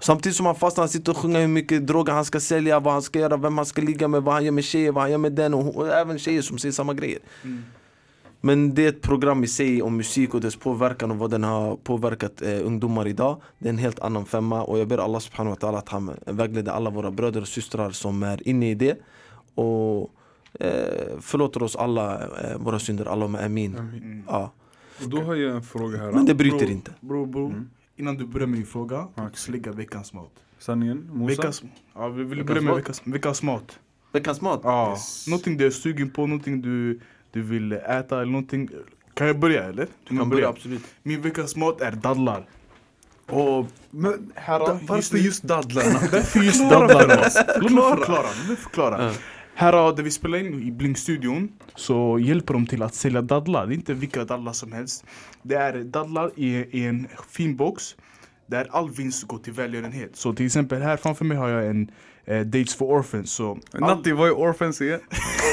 [0.00, 2.92] Samtidigt som han fastnar, han sitter och sjunger hur mycket droger han ska sälja, vad
[2.92, 5.10] han ska göra, vem han ska ligga med, vad han gör med tjejer, vad han
[5.10, 7.18] gör med den och, och även tjejer som säger samma grejer.
[8.40, 11.44] Men det är ett program i sig om musik och dess påverkan och vad den
[11.44, 13.40] har påverkat eh, ungdomar idag.
[13.58, 16.10] Det är en helt annan femma och jag ber Allah subhanahu wa ta'ala att han
[16.26, 18.98] vägleder alla våra bröder och systrar som är inne i det.
[19.54, 20.10] Och
[20.60, 23.76] eh, förlåter oss alla eh, våra synder, Allahumma amin.
[23.78, 24.22] Mm.
[24.28, 24.52] Ja.
[25.04, 26.12] Och då har jag en fråga här.
[26.12, 26.90] Men det bryter Bro, inte.
[27.00, 27.46] Bro, bro.
[27.46, 27.70] Mm.
[27.96, 30.32] Innan du börjar med din fråga, oss lägga veckans mat.
[30.58, 31.26] Sanningen, Musa?
[31.26, 31.62] Veckans,
[31.94, 33.78] ja, vi vill börja med veckans, veckans mat.
[34.12, 34.60] Veckans mat.
[34.64, 35.26] Ja, Yes.
[35.28, 37.00] någonting du är sugen på, någonting du,
[37.32, 38.68] du vill äta eller någonting.
[39.14, 39.86] Kan jag börja eller?
[40.08, 40.82] Du kan börja absolut.
[41.02, 42.46] Min veckans mat är dadlar.
[43.26, 45.98] Och, men Här, da, varför just dadlarna?
[46.10, 47.26] Därför just Förklara för dadlar.
[47.26, 47.36] oss.
[47.60, 48.26] Låt mig förklara.
[48.38, 49.12] Låt mig förklara.
[49.54, 53.66] Här där vi spelar in i Blink-studion så hjälper de till att sälja dadlar.
[53.66, 55.04] Det är inte vilka dadlar som helst.
[55.42, 57.96] Det är dadlar i, i en fin box
[58.46, 60.16] där all vinst går till välgörenhet.
[60.16, 61.90] Så till exempel här framför mig har jag en
[62.24, 63.32] eh, Dates for Orphans.
[63.32, 65.00] Så all Natti, vad är orphans är?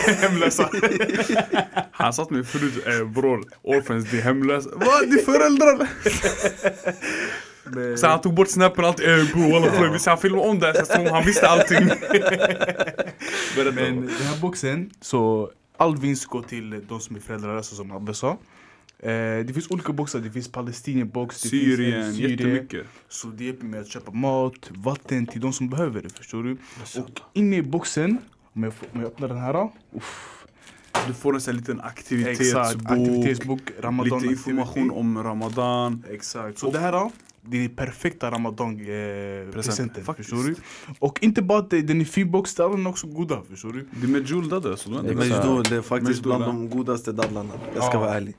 [0.28, 0.70] hemlösa.
[1.92, 4.70] Han satt mig förut, eh, bror, orphans, det är hemlösa.
[4.74, 5.04] Vad?
[5.04, 5.88] Är
[7.64, 7.96] föräldrar?
[7.96, 11.06] Så han tog bort snappen och allt, förlåt, visst han filmade om det så som
[11.06, 11.86] han visste allting.
[13.56, 18.14] Men den här boxen, så all vinst går till de som är föräldralösa som Abbe
[18.14, 18.38] sa.
[19.00, 22.32] Eh, det finns olika boxar, det finns Palestinien-box, det finns Syrien, en Syrien.
[22.32, 22.88] jättemycket.
[23.10, 26.52] Så det hjälper mig att köpa mat, vatten till de som behöver det, förstår du?
[27.02, 28.18] Och inne i boxen,
[28.54, 30.46] om jag, om jag öppnar den här, uff,
[31.08, 36.04] Du får en sån här liten exakt, aktivitetsbok, aktivitetsbok, ramadan lite information om ramadan.
[36.10, 40.56] Exakt, så det här det är perfekta ramadan-presenten, eh, förstår du?
[41.00, 42.06] Och inte bara det- den är
[42.78, 43.88] den är också goda, förstår du?
[43.92, 44.50] Det är medjool
[45.00, 45.30] du vet inte.
[45.30, 47.54] Mejdul, det är faktiskt bland de godaste dadlarna.
[47.76, 48.36] Jag ska vara ärlig.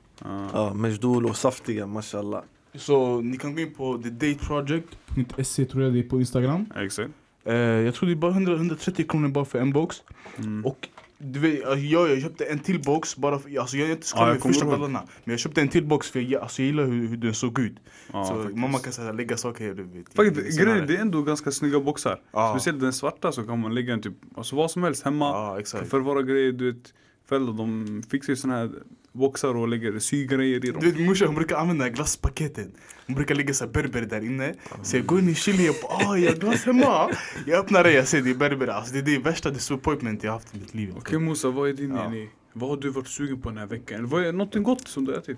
[0.53, 0.73] Ja.
[0.73, 2.41] Mejdul och saftiga, mashallah.
[2.75, 6.65] Så ni kan gå in på thedateproject.se tror jag det är på Instagram.
[6.75, 7.09] Exakt.
[7.45, 9.95] Eh, jag tror det är bara 100, 130 kronor bara för en box.
[10.37, 10.65] Mm.
[10.65, 10.87] Och
[11.23, 14.07] du vet, alltså, jag, jag köpte en till box bara för, alltså jag har inte
[14.15, 14.73] med kommer första ihåg.
[14.73, 15.03] dallarna.
[15.23, 17.59] Men jag köpte en till box för jag, alltså, jag gillar hur, hur den såg
[17.59, 17.75] ut.
[18.13, 18.57] Ja, så faktiskt.
[18.57, 21.79] mamma kan så här, lägga saker du vet, Faktiskt, grejen, det är ändå ganska snygga
[21.79, 22.21] boxar.
[22.31, 22.53] Ja.
[22.53, 25.33] Speciellt den svarta så kan man lägga en typ, alltså vad som helst hemma.
[25.33, 25.89] Kan exakt.
[25.89, 26.93] förvara grejer, du vet.
[27.25, 28.71] Föräldrar de fixar ju såna här
[29.11, 30.81] boxar och lägger sygrejer i dem.
[30.81, 32.71] Du vet morsan hon brukar använda glasspaketen.
[33.07, 34.53] Hon brukar lägga så berber där inne.
[34.83, 37.09] Så jag går in i chili och bara ah, jag har glass hemma.
[37.45, 38.67] Jag öppnar det jag ser det är berber.
[38.67, 40.93] Alltså det är det värsta disappointment jag haft i mitt liv.
[40.97, 42.11] Okej Musa, vad är din Ja.
[42.53, 43.97] Vad har du varit sugen på den här veckan?
[43.97, 45.37] Eller vad är någonting gott som du ätit?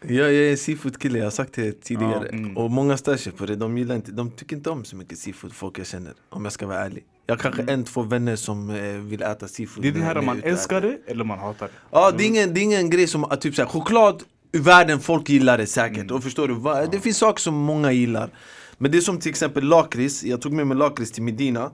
[0.00, 2.28] Ja, jag är en seafood-kille, jag har sagt det tidigare.
[2.30, 2.56] Ja, mm.
[2.56, 5.18] Och många stör sig på det, de, gillar inte, de tycker inte om så mycket
[5.18, 6.14] seafood, folk jag känner.
[6.28, 7.04] Om jag ska vara ärlig.
[7.26, 9.82] Jag har kanske en, två vänner som eh, vill äta seafood.
[9.82, 11.72] Det är när- här när man älskar det eller man hatar det.
[11.90, 15.28] Ja, det är ingen, det är ingen grej som, typ såhär, choklad i världen, folk
[15.28, 15.98] gillar det säkert.
[15.98, 16.16] Mm.
[16.16, 16.86] Och förstår du, va?
[16.86, 18.30] det finns saker som många gillar.
[18.78, 21.70] Men det är som till exempel lakrits, jag tog med mig lakrits till Medina.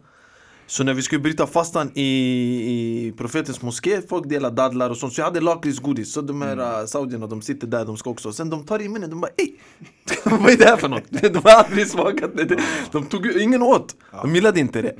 [0.66, 2.02] Så när vi skulle bryta fastan i,
[3.06, 5.12] i profetens moské, folk delar dadlar och sånt.
[5.12, 6.86] Så jag hade lakritsgodis, så de här mm.
[6.86, 8.32] saudierna de sitter där, de ska också.
[8.32, 9.52] Sen de tar i munnen, de bara ey!
[10.24, 11.02] Vad är det här för något?
[11.10, 12.58] De har aldrig smakat det.
[12.92, 14.96] De tog, ingen åt, de gillade inte det.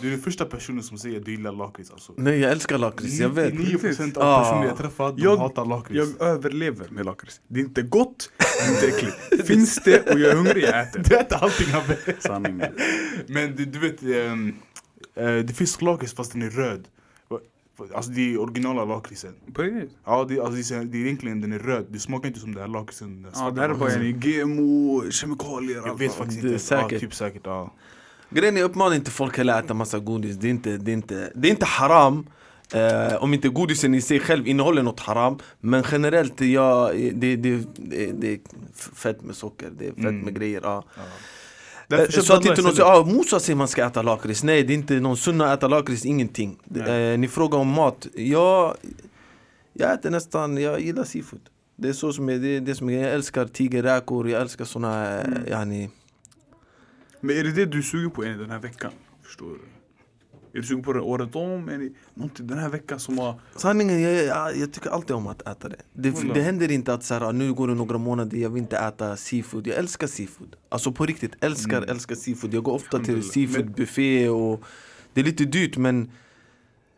[0.00, 2.12] Du är den första personen som säger att du gillar lakrits alltså.
[2.16, 3.54] Nej jag älskar lakrits, jag vet.
[3.54, 6.10] 99% av personer jag träffat, de Jag- hatar lakrits.
[6.18, 7.40] Jag överlever med lakrits.
[7.48, 9.46] Det är inte gott, det är inte äckligt.
[9.46, 11.02] Finns det och jag är hungrig, jag äter.
[11.08, 11.98] Du äter allting Abbe.
[12.18, 12.72] Sanningen.
[13.26, 14.36] Men du, du vet, eh,
[15.14, 16.88] det finns lakrits fast den är röd.
[17.94, 19.34] Alltså det är originala lakritsen.
[19.54, 19.90] På riktigt?
[20.04, 21.86] Ja, det, alltså, det, är, det är egentligen den är röd.
[21.88, 23.26] Det smakar inte som den här lakritsen.
[23.34, 26.64] Ja, det här är bara en GMO, kemikalier, Jag allt vet faktiskt Det är inte.
[26.64, 26.92] säkert.
[26.92, 27.42] Ja, typ säkert.
[27.44, 27.72] Ja.
[28.30, 30.36] Grejen är, uppmanar inte folk heller att äta massa godis.
[30.36, 32.26] Det är inte, det är inte, det är inte haram.
[32.74, 35.38] Eh, om inte godisen i sig själv innehåller något haram.
[35.60, 37.36] Men generellt, ja, det, det,
[37.76, 38.38] det, det är
[38.94, 40.20] fett med socker, det är fett Mm.
[40.20, 40.60] med grejer.
[40.64, 40.84] Ja.
[40.96, 41.43] Eh, köp
[42.10, 44.42] Så att inte någon säger ah, Musa säger man ska äta lakrits.
[44.42, 46.58] Nej, det är inte någon sunna att äta lakrits, ingenting.
[46.76, 48.06] Eh, ni frågar om mat.
[48.14, 48.76] Jag,
[49.72, 51.40] jag äter nästan, jag gillar seafood.
[51.76, 55.06] Det är så som är, det, det som är, jag älskar tigerräkor, jag älskar såna,
[55.06, 55.46] mm.
[55.46, 55.90] yani,
[57.20, 58.92] Men är det det du är sugen på den här veckan?
[59.22, 59.73] Förstår du?
[60.54, 61.68] Är du sugen på det året om?
[61.68, 61.90] Är det
[62.44, 63.40] den här veckan som har...
[63.56, 65.76] Sanningen, jag, jag, jag tycker alltid om att äta det.
[65.92, 68.76] Det, det händer inte att så här, nu går det några månader, jag vill inte
[68.78, 69.66] äta seafood.
[69.66, 70.56] Jag älskar seafood.
[70.68, 71.90] Alltså på riktigt, älskar, Mm.
[71.90, 72.54] älskar seafood.
[72.54, 74.62] Jag går ofta till seafoodbuffé och
[75.12, 76.10] det är lite dyrt men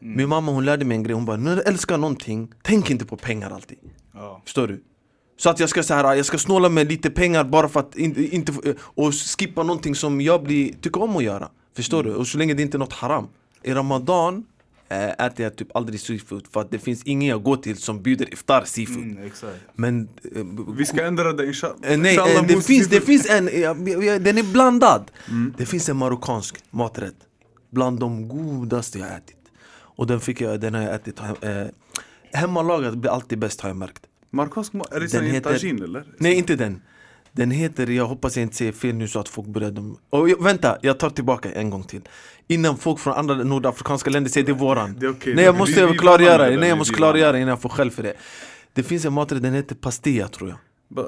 [0.03, 0.16] Mm.
[0.16, 3.05] min mamma hon lärde mig en grej, hon bara när du älskar någonting, tänk inte
[3.05, 3.79] på pengar alltid.
[4.14, 4.42] Ja.
[4.45, 4.83] Förstår du?
[5.37, 7.97] Så att jag ska så här, jag ska snåla med lite pengar bara för att
[7.97, 11.49] inte, inte och skippa någonting som jag blir, tycker om att göra.
[11.77, 12.14] Förstår du?
[12.14, 13.29] Och så länge det inte är något haram.
[13.62, 14.45] I Ramadan
[14.88, 18.03] eh, äter jag typ aldrig seafood för att det finns ingen jag går till som
[18.03, 18.97] bjuder iftar seafood.
[19.03, 19.31] Mm.
[19.75, 20.45] Men eh,
[20.77, 21.77] Vi ska ändra det inshallah.
[21.83, 23.45] Eh, Nej, Inshallah, eh, det, finns, det finns en,
[24.25, 25.11] den är blandad
[25.59, 27.16] Det finns en marockansk maträtt
[27.71, 29.37] Bland de godaste jag ätit
[29.73, 31.64] Och den, fick jag, den har jag ätit eh,
[32.33, 36.05] Hemmalagat blir alltid bäst har jag märkt Marokkansk mat, är det Den heter- tagine eller?
[36.19, 36.83] Nej inte den
[37.37, 40.46] Den heter, jag hoppas jag inte säger fel nu så att folk börjar döma Och
[40.46, 42.01] vänta, jag tar tillbaka en gång till
[42.49, 45.53] Innan folk från andra nordafrikanska länder säger det är våran Det är okej, Nej jag
[45.53, 47.68] vi- måste vi klargöra det, där, nej jag vi- måste vi klargöra innan jag får
[47.68, 48.14] skäll för det
[48.72, 50.59] Det finns en maträtt, den heter pastilla tror jag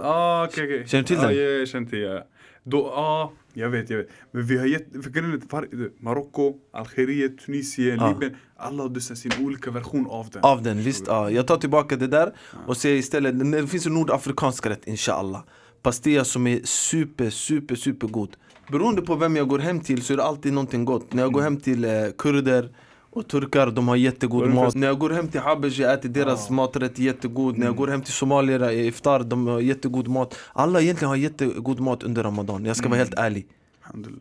[0.02, 0.88] Ah, okej, okej.
[0.88, 1.36] Känner du till ah, den?
[1.36, 2.24] Ja, jag känner till ja.
[2.64, 4.08] Då, ah, jag vet, jag vet.
[4.32, 8.08] Men vi har gett, för grejen är Marocko, Algeriet, Tunisien, Ja.
[8.12, 8.36] Libyen.
[8.56, 10.42] Alla har dessa sin olika version av den.
[10.44, 11.04] Av den, visst.
[11.06, 11.30] Ja.
[11.30, 12.32] Jag tar tillbaka det där
[12.66, 15.40] och säger istället, det finns en nordafrikansk rätt inshallah.
[15.88, 18.36] Pastilla som är super, super, super god.
[18.70, 21.12] Beroende på vem jag går hem till så är det alltid någonting gott.
[21.12, 22.68] När jag går hem till eh, kurder
[23.10, 24.74] och turkar, de har jättegod mat.
[24.74, 27.58] När jag går hem till Habesh, jag äter deras maträtt jättegod.
[27.58, 30.36] När jag går hem till somalier, i iftar, de har jättegod mat.
[30.52, 33.46] Alla egentligen har jättegod mat under Ramadan, jag ska vara helt ärlig.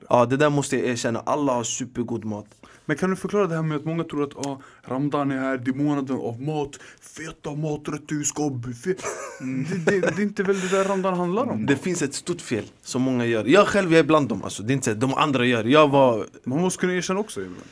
[0.09, 2.47] Ja, det där måste jag erkänna, alla har supergod mat.
[2.87, 5.57] Men kan du förklara det här med att många tror att ah, Ramadan är här,
[5.57, 8.93] det är månaden av mat, feta maträtter, vi ska buffé.
[9.39, 11.65] Det, det, det är inte väl det där Ramadan handlar om?
[11.65, 13.45] Det finns ett stort fel som många gör.
[13.45, 14.63] Jag själv jag är bland dem, alltså.
[14.63, 15.63] det är inte de andra gör.
[15.63, 17.63] Jag var Man måste kunna erkänna också ibland.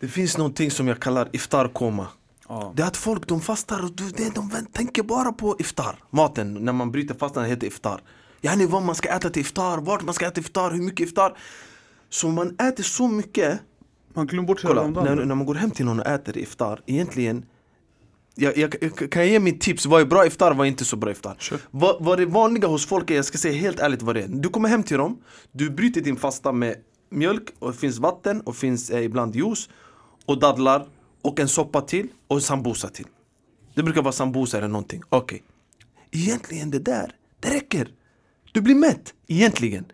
[0.00, 2.06] Det finns någonting som jag kallar iftarkoma
[2.48, 2.72] Ja.
[2.76, 6.54] Det är att folk de fastar och de, de, de tänker bara på iftar Maten,
[6.54, 8.00] när man bryter fastan heter iftar
[8.40, 11.36] Yani vad man ska äta till iftar, vart man ska äta iftar, hur mycket iftar
[12.10, 13.60] Så man äter så mycket
[14.14, 17.46] Man glömmer bort Kolla, när, när man går hem till någon och äter iftar Egentligen
[18.34, 19.86] jag, jag, jag, Kan jag ge mitt tips?
[19.86, 21.36] Vad är bra iftar, vad är inte så bra iftar?
[21.70, 24.28] Vad, vad det vanliga hos folk är, jag ska säga helt ärligt vad det är.
[24.28, 25.22] Du kommer hem till dem,
[25.52, 26.76] du bryter din fasta med
[27.10, 29.68] mjölk och det finns vatten och finns eh, ibland juice
[30.26, 30.86] och dadlar
[31.22, 33.06] och en soppa till och sambusa till.
[33.74, 35.42] Det brukar vara sambusa eller någonting, okej.
[36.10, 37.88] Egentligen det där, det räcker.
[38.52, 39.84] Du blir mätt, egentligen.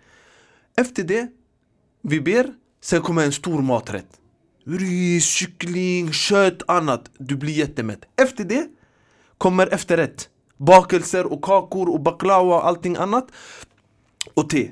[0.76, 1.26] Efter det,
[2.02, 4.06] vi ber, sen kommer en stor maträtt.
[4.66, 7.10] Ris, kyckling, kött, annat.
[7.18, 8.00] Du blir jättemätt.
[8.22, 8.66] Efter det
[9.38, 10.28] kommer efterrätt.
[10.56, 13.28] Bakelser och kakor och baklava och allting annat.
[14.34, 14.70] Och te.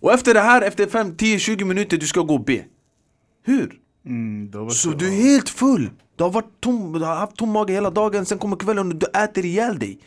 [0.00, 2.64] Och efter det här, efter 5, 10, 20 minuter du ska gå och be
[3.42, 3.80] Hur?
[4.06, 5.90] Mm, Så du är helt full.
[6.16, 8.96] Du har varit tom, du har haft tom mage hela dagen Sen kommer kvällen och
[8.96, 9.98] du äter ihjäl dig.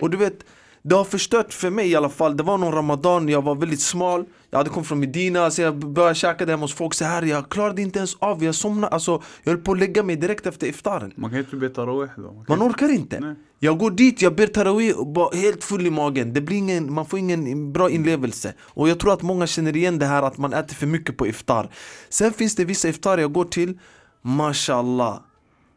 [0.00, 0.44] Och du vet
[0.86, 2.36] Det har förstört för mig i alla fall.
[2.36, 4.24] Det var någon ramadan, jag var väldigt smal.
[4.50, 6.94] Jag hade kommit från Medina, så jag började käka hemma hos folk.
[6.94, 8.92] Så här Jag klarade inte ens av, jag somnade.
[8.94, 11.12] Alltså jag höll på att lägga mig direkt efter iftaren.
[11.16, 12.32] Man kan inte be tarawih då.
[12.32, 13.20] Man Man orkar inte.
[13.20, 13.34] Nej.
[13.58, 16.32] Jag går dit, jag ber tarawih och helt full i magen.
[16.32, 18.54] Det blir ingen, Man får ingen bra inlevelse.
[18.60, 21.26] Och jag tror att många känner igen det här att man äter för mycket på
[21.26, 21.70] iftar.
[22.08, 23.78] Sen finns det vissa iftar jag går till.
[24.22, 25.20] Mashallah.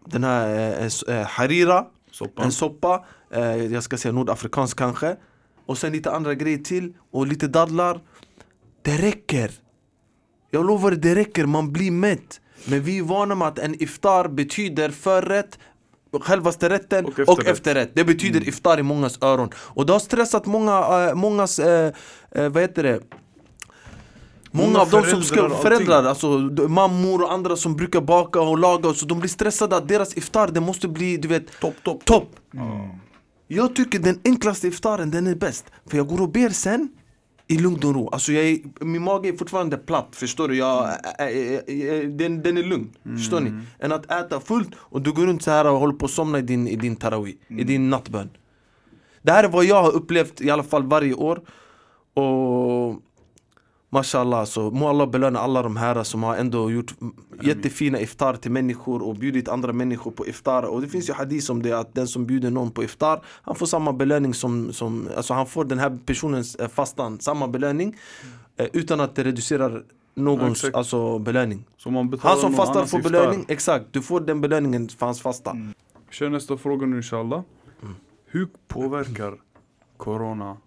[0.06, 1.86] Den här eh, s- eh, harira.
[2.12, 2.44] Soppa.
[2.44, 3.02] En soppa, eh,
[3.72, 5.16] jag ska säga nordafrikansk kanske.
[5.66, 8.00] Och sen lite andra grejer till och lite dadlar.
[8.82, 9.52] Det räcker.
[10.52, 12.42] Jag lovar det räcker, man blir mätt.
[12.66, 15.60] Men vi är vana med att en iftar betyder förrätt
[16.22, 17.48] Självaste rätten Och och efterrätt.
[17.48, 19.50] efterrätt, Det betyder iftar i mångas öron.
[19.58, 21.94] Och det har stressat många, äh, mångas, äh,
[22.32, 23.00] vad heter det?
[24.52, 26.28] Många, Många av dem som ska, föräldrar, alltså
[26.68, 30.48] mammor och andra som brukar baka och laga Så de blir stressade att deras iftar,
[30.48, 32.06] det måste bli, du vet, Topp, topp.
[32.06, 32.30] topp
[33.48, 36.90] Jag tycker den enklaste iftaren, den är bäst För jag går och ber sen
[37.48, 38.10] i lugn och ro.
[38.10, 40.58] Alltså jag är, min mage är fortfarande platt, förstår du?
[40.58, 43.52] Jag, ä, ä, ä, den, den är lugn, förstår ni?
[43.80, 46.40] Än att äta fullt och du går runt så här och håller på att somna
[46.40, 48.30] i din, i din tarawih, i din nattbön.
[49.22, 51.42] Det här är vad jag har upplevt i alla fall varje år.
[52.14, 53.02] Och
[53.90, 56.96] Mashallah, så må Allah belöna alla de här som har ändå gjort
[57.42, 60.64] jättefina iftar till människor och bjudit andra människor på iftar.
[60.64, 63.56] Och det finns ju hadith om det att den som bjuder någon på iftar, han
[63.56, 67.96] får samma belöning som, som alltså han får den här personens eh, fastan, samma belöning.
[68.58, 69.84] eh, Utan att det reducerar
[70.16, 70.76] någons exakt.
[70.76, 71.66] alltså, belöning.
[71.78, 73.12] Så man betalar Han som fastar får iftar.
[73.12, 73.86] belöning, exakt.
[73.92, 75.54] Du får den belöningen för hans fasta.
[76.10, 77.42] Vi kör nästa fråga nu inshallah.
[77.82, 77.96] Mm.
[78.26, 79.34] Hur påverkar
[79.98, 80.58] Corona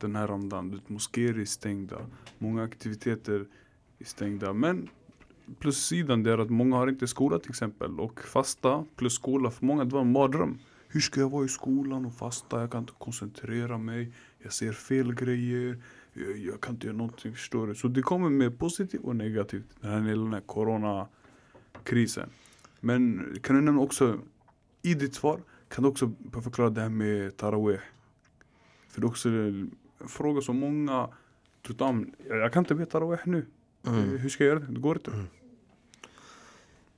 [0.00, 0.80] den här ramadan?
[0.86, 1.96] Moskéer är stängda,
[2.38, 3.46] många aktiviteter
[3.98, 4.52] är stängda.
[4.52, 4.88] Men
[5.58, 8.00] plussidan det är att många har inte skola till exempel.
[8.00, 10.58] Och fasta plus skola, för många det var en mardröm.
[10.88, 12.60] Hur ska jag vara i skolan och fasta?
[12.60, 14.12] Jag kan inte koncentrera mig.
[14.38, 15.82] Jag ser fel grejer.
[16.12, 17.74] Jag, jag kan inte göra någonting, förstår du?
[17.74, 19.64] Så det kommer med positivt och negativt.
[19.80, 22.30] Den här, den här coronakrisen.
[22.80, 24.18] Men kan du nämna också
[24.82, 27.80] i ditt svar kan du också förklara det här med taraweh.
[28.88, 29.28] För det är också
[30.08, 31.08] fråga som många
[31.78, 32.12] om.
[32.28, 33.46] Jag kan inte be taraweh nu.
[33.86, 34.18] Mm.
[34.18, 34.80] Hur ska jag göra det?
[34.80, 35.10] Går inte.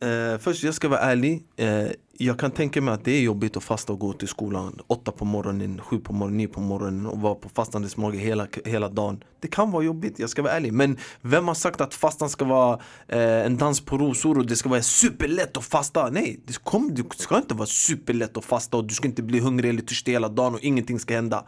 [0.00, 1.44] Eh, först, jag ska vara ärlig.
[1.56, 4.80] Eh, jag kan tänka mig att det är jobbigt att fasta och gå till skolan
[4.86, 8.46] åtta på morgonen, sju på morgonen, nio på morgonen och vara på fastandes mage hela,
[8.64, 9.24] hela dagen.
[9.40, 10.72] Det kan vara jobbigt, jag ska vara ärlig.
[10.72, 14.56] Men vem har sagt att fastan ska vara eh, en dans på rosor och det
[14.56, 16.10] ska vara superlätt att fasta?
[16.10, 19.38] Nej, det, kom, det ska inte vara superlätt att fasta och du ska inte bli
[19.38, 21.46] hungrig eller törstig hela dagen och ingenting ska hända.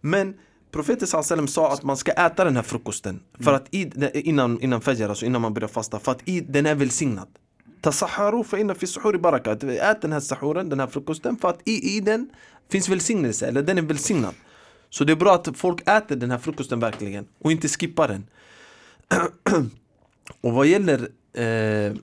[0.00, 0.34] Men
[0.74, 4.80] Profeten sallam sa att man ska äta den här frukosten för att i, innan, innan
[4.80, 7.28] fajr, alltså innan man börjar fasta, för att i, den är välsignad.
[7.80, 9.52] Tasaharu för inna fi suhuri baraka.
[9.52, 12.30] Ät den här sahuren, den här frukosten, för att i, i den
[12.70, 14.34] finns välsignelse, eller den är välsignad.
[14.90, 18.26] Så det är bra att folk äter den här frukosten verkligen och inte skippar den.
[20.40, 21.96] och vad gäller eh,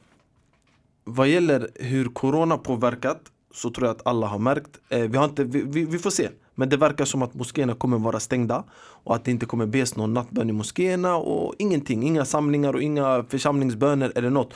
[1.04, 3.22] vad gäller hur corona påverkat
[3.54, 4.80] så tror jag att alla har märkt.
[4.90, 6.30] Eh, vi, har inte, vi, vi, vi får se.
[6.62, 8.64] Men det verkar som att moskéerna kommer vara stängda
[9.04, 12.04] och att det inte kommer bes någon nattbön i moskéerna och ingenting.
[12.04, 14.54] Inga samlingar och inga församlingsböner eller något.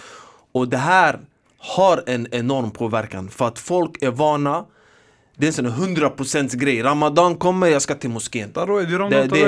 [0.51, 1.19] Och det här
[1.57, 4.65] har en enorm påverkan för att folk är vana
[5.37, 6.83] det är en sån här 100% grej.
[6.83, 8.49] Ramadan kommer, jag ska till moskén.
[8.53, 8.59] Det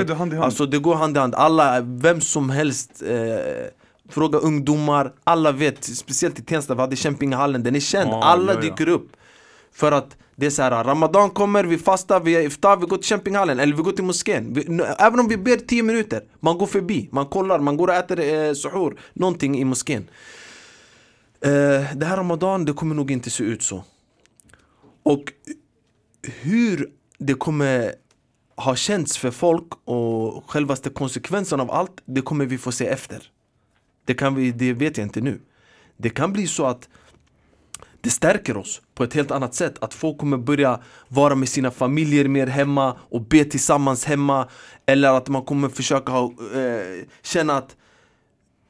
[0.04, 0.46] det hand hand.
[0.46, 1.36] Alltså det går hand i hand.
[1.36, 3.16] Alla, vem som helst eh,
[4.10, 8.54] Fråga ungdomar, alla vet, speciellt i Tensta, vi hade Kämpingehallen, den är känd, Ja, alla
[8.54, 8.70] ja, ja.
[8.70, 9.08] dyker upp
[9.74, 12.98] För att det är så här, Ramadan kommer, vi fastar, vi är iftar, vi går
[12.98, 14.62] till campinghallen eller vi går till moskén vi,
[15.00, 18.20] Även om vi ber 10 minuter, man går förbi, man kollar, man går och äter
[18.20, 20.10] eh, suhur, någonting i moskén
[21.42, 21.50] eh,
[21.96, 23.84] Det här Ramadan, det kommer nog inte se ut så
[25.04, 25.24] Och
[26.42, 27.94] hur det kommer
[28.56, 33.24] ha känts för folk och självaste konsekvensen av allt, det kommer vi få se efter.
[34.06, 35.40] Det, kan vi, det vet jag inte nu.
[35.98, 36.90] Det kan bli så att
[38.02, 39.84] det stärker oss på ett helt annat sätt.
[39.84, 44.48] Att folk kommer börja vara med sina familjer mer hemma och be tillsammans hemma.
[44.86, 47.76] Eller att man kommer försöka ha, eh, känna att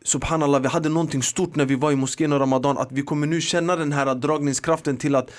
[0.04, 3.28] Subhanallah, vi hade någonting stort när vi var i moskén och Ramadan Att vi kommer
[3.28, 5.32] nu känna den här dragningskraften till att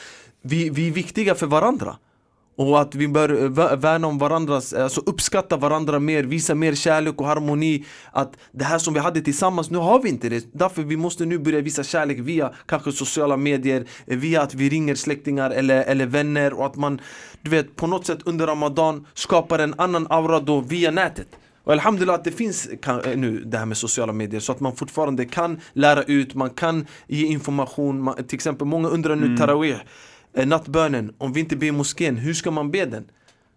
[0.43, 1.97] vi, vi är viktiga för varandra
[2.59, 7.21] och att vi bör vä- värna om varandras, alltså uppskatta varandra mer, visa mer kärlek
[7.21, 7.85] och harmoni.
[8.13, 10.47] Att det här som vi hade tillsammans, nu har vi inte det.
[10.53, 14.95] Därför vi måste nu börja visa kärlek via kanske sociala medier Via att vi ringer
[14.95, 16.53] släktingar eller, eller vänner.
[16.53, 17.01] Och att man
[17.43, 21.29] Du vet, på något sätt under Ramadan skapar en annan aura då via nätet.
[21.65, 22.69] Och alhamdulillah att det finns
[23.17, 26.87] nu det här med sociala medier så att man fortfarande kan lära ut, man kan
[27.07, 28.03] ge information.
[28.03, 29.73] Man, Till exempel många undrar nu tarawih.
[29.75, 29.79] eh,
[30.47, 33.05] Nattbönen, om vi inte ber moskén, hur ska man be den?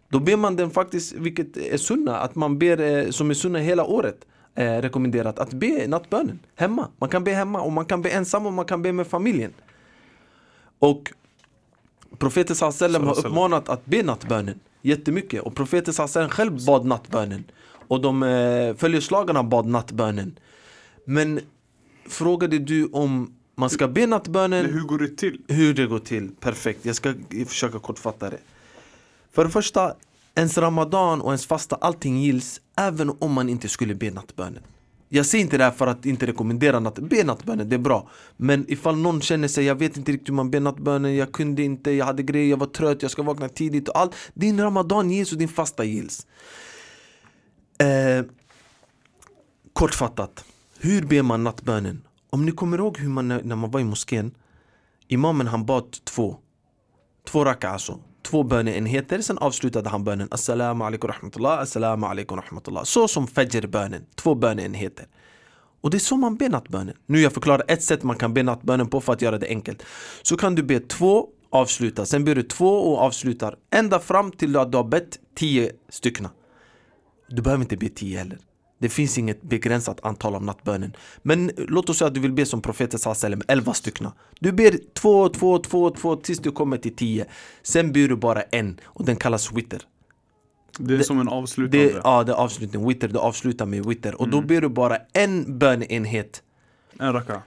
[0.10, 3.60] Då ber man den faktiskt, vilket är sunna, att man ber eh, som är sunna
[3.60, 6.88] hela året eh, Rekommenderat att be nattbönen hemma.
[6.98, 9.54] Man kan be hemma och man kan be ensam och man kan be med familjen.
[10.80, 11.12] Och
[12.18, 15.42] Profeten sallam har uppmanat att be nattbönen Jättemycket.
[15.42, 17.44] Och profeten sallam själv bad nattbönen.
[17.88, 20.40] Och de eh, följeslagarna bad nattbönen.
[21.06, 21.40] Men
[22.08, 25.42] frågade du om man ska be nattbönen Nej, hur går det till?
[25.48, 26.86] hur det går till, perfekt.
[26.86, 27.14] Jag ska
[27.48, 28.40] försöka kortfatta det.
[29.32, 29.96] För det första,
[30.36, 34.64] ens ramadan och ens fasta, allting gills även om man inte skulle be nattbönen.
[35.10, 38.10] Jag säger inte det här för att inte rekommendera natt, be nattbönen, det är bra.
[38.38, 41.64] Men ifall någon känner sig, jag vet inte riktigt hur man ber nattbönen, jag kunde
[41.64, 44.16] inte, jag hade grejer, jag var trött, jag ska vakna tidigt och allt.
[44.34, 46.28] Din ramadan gills och din fasta gills.
[47.78, 48.26] Eh,
[49.74, 50.46] kortfattat,
[50.80, 52.02] hur ber man nattbönen?
[52.34, 54.32] Om ni kommer ihåg hur man, när man var i moskén
[55.08, 56.38] Imamen han bad två
[57.28, 62.84] Två raka alltså, två böneenheter, sen avslutade han bönen Assalamu alaikum rahmatullah, assalamu alaikum rahmatullah.
[62.84, 65.08] Så som fajr-bönen, två böneenheter.
[65.82, 66.96] Och det är så man ber nattbönen.
[67.06, 69.84] Nu jag förklarar ett sätt man kan be nattbönen på för att göra det enkelt.
[70.22, 74.58] Så kan du be två, avsluta, sen ber du två och avslutar ända fram till
[74.58, 76.28] att du har bett tio stycken.
[77.30, 78.40] Du behöver inte be tio heller.
[78.82, 80.94] Det finns inget begränsat antal av nattbönen.
[81.22, 84.08] Men låt oss säga att du vill be som profeten sallam, 11 stycken.
[84.40, 87.26] Du ber två, två, två, två tills du kommer till tio.
[87.64, 89.82] Sen ber du bara en och den kallas witter.
[90.78, 91.86] Det är Det- som en avslutande.
[91.86, 92.88] Det, ja, det är avslutning.
[92.88, 94.22] Witter, du avslutar med witter.
[94.22, 96.44] Och då ber du bara en böneenhet.
[97.00, 97.42] En raka.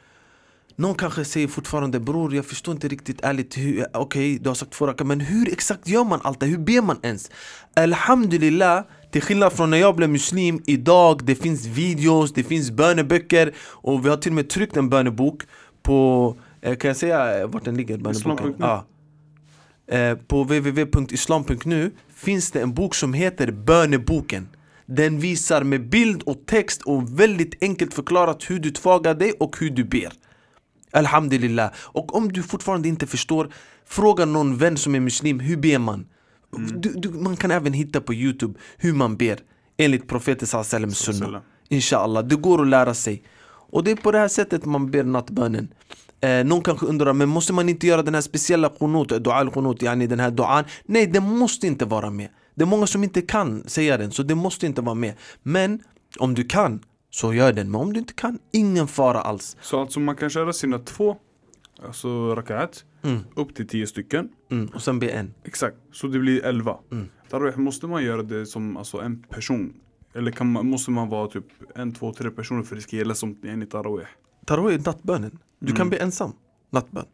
[0.76, 4.72] Någon kanske säger fortfarande bror jag förstår inte riktigt ärligt hur, okej du har sagt
[4.72, 6.46] två rakar men hur exakt gör man allt det?
[6.46, 7.30] Hur ber man ens?
[7.76, 8.84] Alhamdulillah,
[9.14, 14.04] till skillnad från när jag blev muslim idag det finns videos, det finns böneböcker och
[14.04, 15.42] vi har till och med tryckt en bönebok
[15.82, 17.98] på, eh, kan jag säga eh, vart den ligger?
[17.98, 18.54] Böneboken?
[18.58, 18.84] Ja.
[19.86, 24.48] Eh, på www.islam.nu finns det en bok som heter Böneboken
[24.86, 29.56] Den visar med bild och text och väldigt enkelt förklarat hur du tvagar dig och
[29.60, 30.12] hur du ber
[30.90, 31.70] Alhamdulillah.
[31.76, 33.50] Och om du fortfarande inte förstår,
[33.86, 36.06] fråga någon vän som är muslim, hur ber man?
[36.74, 39.38] Du, du, man kan även hitta på youtube hur man ber
[39.76, 41.42] enligt profeten sallam sunna.
[41.68, 43.22] Inshallah, det går att lära sig.
[43.46, 45.68] Och det är på det här sättet man ber nattbönen.
[46.20, 49.82] Eh, någon kanske undrar, men måste man inte göra den här speciella qunut, dua al-qunut,
[49.82, 50.64] yani den här duan?
[50.84, 52.28] Nej, den måste inte vara med.
[52.54, 55.14] Det är många som inte kan säga den, så det måste inte vara med.
[55.42, 55.80] Men
[56.18, 56.80] om du kan,
[57.10, 57.70] så gör den.
[57.70, 59.56] Men om du inte kan, ingen fara alls.
[59.60, 61.16] Så alltså man kan köra sina två,
[61.82, 63.18] alltså rakat, Mm.
[63.36, 64.28] upp till tio stycken.
[64.50, 65.34] Mm, och sen be en.
[65.44, 66.78] Exakt, så det blir elva.
[66.92, 67.08] Mm.
[67.30, 69.74] Tarawih, måste man göra det som alltså, en person?
[70.14, 71.44] Eller kan man, måste man vara typ
[71.74, 74.06] en, två, tre personer för att det ska gälla som en i tarawih?
[74.46, 75.38] Tarawih är nattbönen.
[75.58, 75.90] Du kan Mm.
[75.90, 76.32] be ensam,
[76.70, 77.06] nattbön.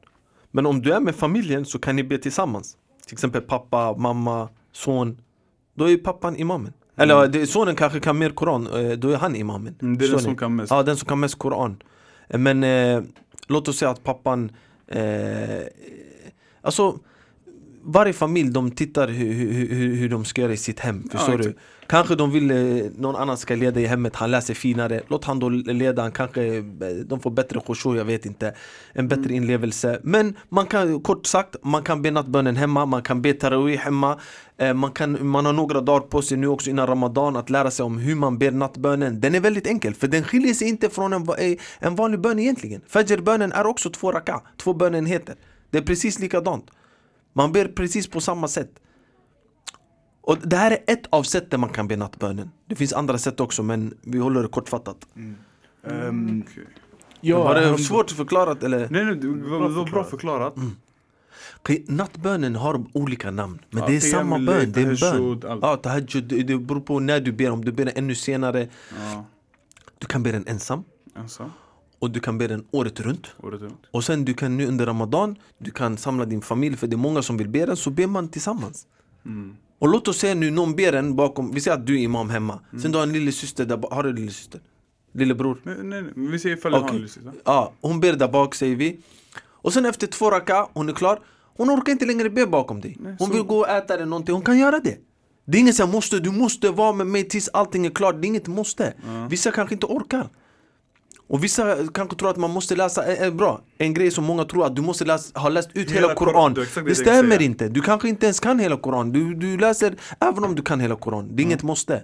[0.51, 2.77] Men om du är med familjen så kan ni be tillsammans.
[3.07, 5.21] Till exempel pappa, mamma, son.
[5.75, 6.73] Då är pappan imamen.
[6.97, 9.75] Eller det, sonen kanske kan mer koran, eh, då är han imamen.
[9.83, 10.71] Mm, det är den som kan mest.
[10.71, 11.83] Ja, den som kan mest koran.
[12.29, 13.03] Eh, Men eh,
[13.51, 14.53] låt oss säga att pappan
[14.87, 15.67] eh,
[16.63, 16.99] Alltså
[17.85, 21.39] varje familj de tittar hur, hur, hur, de ska göra i sitt hem, Ja, förstår
[21.39, 21.49] du?
[21.49, 21.59] exakt.
[21.87, 25.01] Kanske de vill eh, någon annan ska leda i hemmet, han läser finare.
[25.09, 26.62] Låt han då leda, han kanske eh,
[27.07, 28.55] de får bättre khushu, jag vet inte.
[28.93, 29.35] En bättre Mm.
[29.35, 30.01] inlevelse.
[30.03, 34.18] Men man kan, kort sagt, man kan be nattbönen hemma, man kan be tarawih hemma.
[34.59, 37.70] Eh, man, kan, man har några dagar på sig nu också innan Ramadan att lära
[37.70, 39.20] sig om hur man ber nattbönen.
[39.20, 41.26] Den är väldigt enkel, för den skiljer sig inte från en,
[41.78, 42.81] en vanlig bön egentligen.
[42.89, 45.35] Fajr-bönen är också två raka, två bönenheter
[45.70, 46.64] Det är precis likadant
[47.33, 48.70] Man ber precis på samma sätt.
[50.20, 52.51] Och det här är ett av sätten man kan be nattbönen.
[52.66, 55.07] Det finns andra sätt också men vi håller det kortfattat.
[55.87, 56.64] Ehm, Okej.
[57.20, 58.78] ja, Var det ehm, svårt förklarat eller?
[58.91, 60.55] Nej nej, det var, det var bra förklarat.
[61.57, 65.61] Okej, Nattbönen har olika namn Men Ja, det är samma bön, det är en bön.
[65.62, 67.51] Ja, tahajjud, det det beror på när du ber.
[67.51, 68.68] Om du ber den ännu senare
[68.99, 69.24] Ja,
[69.99, 70.85] Du kan be den ensam.
[71.16, 71.51] Ensam.
[72.01, 73.27] Och du kan be den året runt.
[73.43, 73.87] Året runt.
[73.91, 76.99] Och sen du kan nu under Ramadan Du kan samla din familj för det är
[76.99, 78.87] många som vill be den Så ber man tillsammans.
[79.27, 79.57] Mm.
[79.79, 82.31] Och låt oss säga nu någon ber den bakom Vi säger att du är imam
[82.31, 82.61] hemma.
[82.71, 82.83] Mm.
[82.83, 84.61] Sen du har en lillasyster där Har du lillasyster?
[85.13, 85.61] Lillebror?
[85.63, 87.21] Nej, nej, nej, vi säger ifall jag har en lista.
[87.45, 89.01] Ja, hon ber där bak säger vi.
[89.63, 91.19] Och sen efter två raka, hon är klar.
[91.57, 92.97] Hon orkar inte längre be bakom dig.
[93.01, 94.97] Nej, Hon så- vill gå och äta eller någonting, hon kan göra det.
[95.45, 98.15] Det är inget som måste, du måste vara med mig tills allting är klart.
[98.21, 98.95] Det är inget måste.
[99.31, 100.29] Vissa kanske inte orkar
[101.31, 104.45] och vissa kanske tror att man måste läsa, eh, eh, bra, en grej som många
[104.45, 107.68] tror att du måste läsa, ha läst ut hela, Hela Koran det det stämmer inte,
[107.68, 110.97] du kanske inte ens kan hela Koran Du, du läser, även om du kan hela
[110.97, 112.03] Koran, det är inget måste.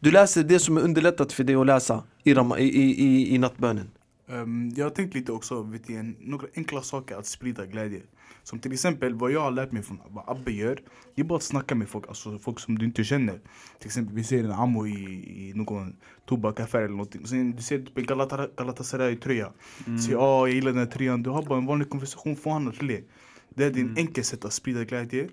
[0.00, 3.90] Du läser det som är underlättat för dig att läsa i, i, i, i nattbönen
[4.32, 8.00] Ehm, jag har tänkt lite också, vet du, några enkla saker att sprida glädje.
[8.42, 10.82] Som till exempel vad jag har lärt mig från vad Abbe gör.
[11.14, 13.40] Det är bara att snacka med folk, alltså folk som du inte känner.
[13.78, 14.92] Till exempel vi ser en ammo i,
[15.48, 17.26] i någon tobakaffär eller någonting.
[17.26, 17.94] Sen du ser typ
[18.56, 19.52] Galatasaray-tröja.
[19.84, 21.22] Säger ja, jag gillar den här tröjan.
[21.22, 23.00] Du har bara en vanlig konversation, få honom att le.
[23.54, 25.28] Det är din enkelt sätt att sprida glädje.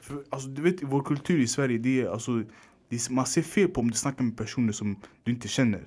[0.00, 2.42] För, alltså, du vet, vår kultur i Sverige, det är, alltså,
[2.88, 5.86] det är, man ser fel på om du snackar med personer som du inte känner.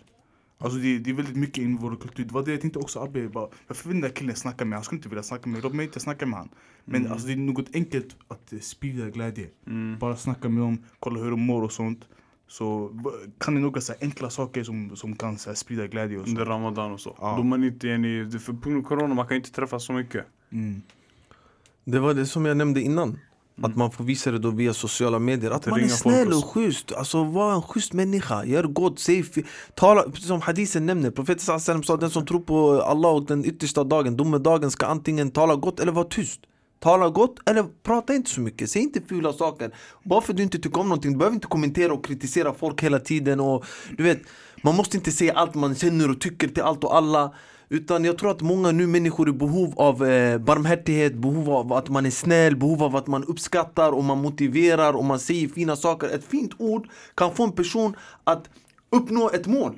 [0.58, 2.26] Alltså det, det är väldigt mycket i vår kultur.
[2.26, 4.70] Det var det jag tänkte också Abbe, bara, varför vill den där killen snacka med
[4.70, 4.78] mig?
[4.78, 6.50] Han skulle inte vilja snacka med mig, låt mig inte snacka med han.
[6.86, 9.50] Men alltså det är något enkelt att eh, sprida glädje.
[10.00, 12.08] Bara snacka med dem, kolla hur de mår och sånt.
[12.48, 13.00] Så
[13.38, 16.30] kan ni några så enkla saker som, som kan så här, sprida glädje och så.
[16.30, 17.16] Under Ramadan och så.
[17.22, 17.36] Ja.
[17.38, 20.26] Då man inte är för på grund av corona man kan inte träffas så mycket.
[20.52, 20.82] Mm.
[21.84, 23.20] Det var det som jag nämnde innan
[23.62, 26.46] Att man får visa det då via sociala medier Att Att man är snäll och
[26.46, 29.26] schysst Alltså var en schysst människa Gör gott, säg
[29.76, 34.18] tala, Som hadisen nämner Profeten sa den som tror på Allah och den yttersta dagen
[34.18, 36.42] Domedagen ska antingen tala gott eller vara tyst
[36.86, 38.70] tala gott eller prata inte så mycket.
[38.70, 39.72] Säg inte fula saker.
[40.04, 42.84] Bara för att du inte tycker om någonting, du behöver inte kommentera och kritisera folk
[42.84, 43.40] hela tiden.
[43.40, 43.66] Och,
[43.98, 44.22] du vet,
[44.64, 47.34] man måste inte säga allt man känner och tycker till allt och alla.
[47.70, 51.74] Utan jag tror att många nu människor är i behov av eh, barmhärtighet, behov av
[51.74, 55.48] att man är snäll, behov av att man uppskattar och man motiverar och man säger
[55.48, 56.10] fina saker.
[56.10, 58.50] Ett fint ord kan få en person att
[58.90, 59.76] uppnå ett mål.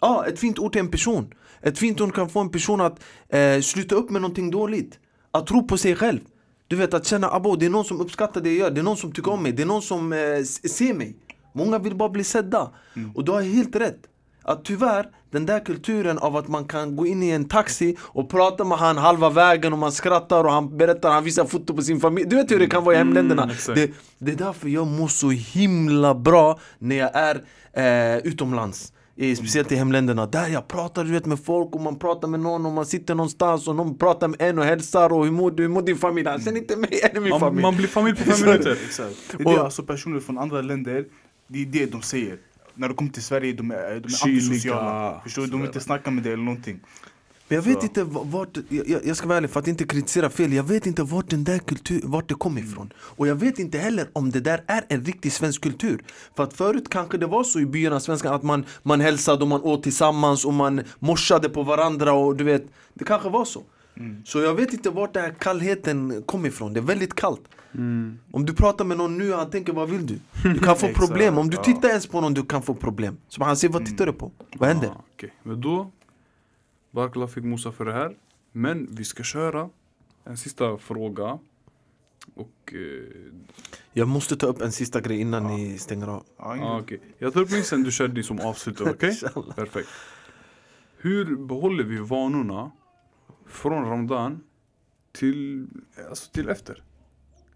[0.00, 1.34] Ja, ett fint ord till en person.
[1.60, 4.98] Ett fint ord kan få en person att eh, sluta upp med någonting dåligt.
[5.30, 6.20] Att tro på sig själv.
[6.68, 8.84] Du vet att känna abo, det är någon som uppskattar det jag gör, det är
[8.84, 11.16] någon som tycker om mig, det är någon som eh, ser mig.
[11.52, 12.70] Många vill bara bli sedda.
[13.14, 14.00] Och du har helt rätt.
[14.48, 18.30] Att tyvärr, den där kulturen av att man kan gå in i en taxi och
[18.30, 21.82] prata med han halva vägen och man skrattar och han berättar, han visar foto på
[21.82, 22.28] sin familj.
[22.28, 23.48] Du vet hur det kan vara i hemländerna.
[23.52, 23.76] exakt.
[23.76, 27.42] det, det är därför jag mår så himla bra när jag är
[28.16, 28.92] eh, utomlands.
[29.16, 32.40] I, speciellt i hemländerna, där jag pratar du vet, med folk och man pratar med
[32.40, 35.50] någon och man sitter någonstans och någon pratar med en och hälsar och hur mår
[35.50, 36.28] du, hur mår din familj?
[36.28, 37.62] Han känner inte mig eller min Man, familj.
[37.62, 38.78] man blir familj på fem minuter.
[38.86, 39.34] Exakt.
[39.38, 41.04] Det är det, alltså personer från andra länder,
[41.48, 42.38] det är det de säger.
[42.78, 45.20] När de kommer till Sverige, de är, de är antisociala.
[45.24, 45.48] Förstår du?
[45.48, 46.80] De vill inte snacka med dig eller någonting.
[47.48, 47.82] Men jag vet Så.
[47.82, 50.86] inte va- vart, jag, jag- ska vara ärlig för att inte kritisera fel, jag vet
[50.86, 52.92] inte vart den där kultur, vart det kom ifrån.
[52.98, 56.02] Och jag vet inte heller om det där är en riktig svensk kultur.
[56.36, 59.48] För att förut kanske det var så i byarna, svenskan, att man, man hälsade och
[59.48, 62.64] man åt tillsammans och man morsade på varandra och du vet,
[62.94, 63.62] det kanske var så.
[64.24, 67.42] Så jag vet inte vart den här kallheten kom ifrån, det är väldigt kallt.
[68.30, 70.18] Om du pratar med någon nu, han tänker vad vill du?
[70.42, 73.16] Du kan få problem, om du tittar ens på någon du kan få problem.
[73.28, 74.32] Så han säger vad tittar du på?
[74.58, 74.88] Vad händer?
[74.88, 75.34] Ah, okej.
[75.42, 75.90] Men då,
[76.90, 78.16] Barkla fick mosa för det här.
[78.52, 79.68] Men vi ska köra
[80.24, 81.38] en sista fråga.
[82.34, 82.78] Och eh,
[83.92, 86.24] Jag måste ta upp en sista grej innan ni stänger av.
[86.36, 87.00] Ah, okej.
[87.18, 89.08] Jag tar upp min sen du kör din som avslutare, okej?
[89.22, 89.54] Inshallah.
[89.54, 89.88] Perfekt.
[90.98, 92.70] Hur behåller vi vanorna
[93.48, 94.40] från Ramadan
[95.12, 95.66] till,
[96.08, 96.82] alltså till efter?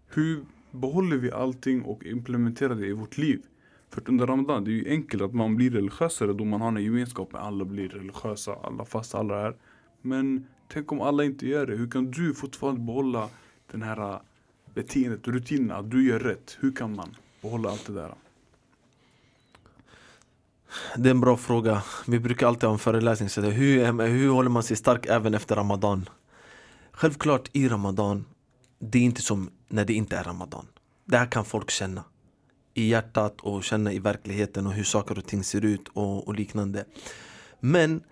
[0.07, 3.41] Hur behåller vi allting och implementerar det i vårt liv?
[3.89, 6.83] För under Ramadan, det är ju enkelt att man blir religiösare då man har en
[6.83, 9.55] gemenskap med alla blir religiösa, alla fasta, alla är.
[10.01, 13.29] Men tänk om alla inte gör det, hur kan du fortfarande behålla
[13.71, 14.19] den här äh,
[14.73, 16.57] beteendet, rutinen, att du gör rätt?
[16.59, 18.13] Hur kan man behålla allt det där?
[20.95, 21.83] Det är en bra fråga.
[22.07, 23.29] Vi brukar alltid ha en föreläsning.
[23.29, 26.09] Så det, hur, hur håller man sig stark även efter Ramadan?
[26.91, 28.25] Självklart i Ramadan,
[28.79, 30.67] det är inte som när det inte är Ramadan.
[31.05, 32.03] Det här kan folk känna.
[32.73, 36.35] I hjärtat och känna i verkligheten och hur saker och ting ser ut och, och
[36.35, 36.85] liknande.
[37.59, 38.03] Men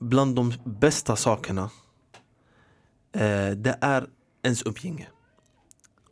[0.00, 1.70] bland de bästa sakerna,
[3.12, 4.06] eh, det är
[4.42, 5.08] ens umgänge.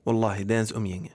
[0.04, 1.12] Wallahi, det är ens umgänge.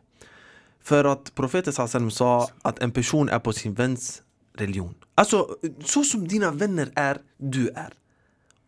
[0.83, 4.23] För att profeten sa att en person är på sin väns
[4.61, 4.93] religion.
[5.15, 5.47] Alltså,
[5.85, 7.93] så som dina vänner är, du är.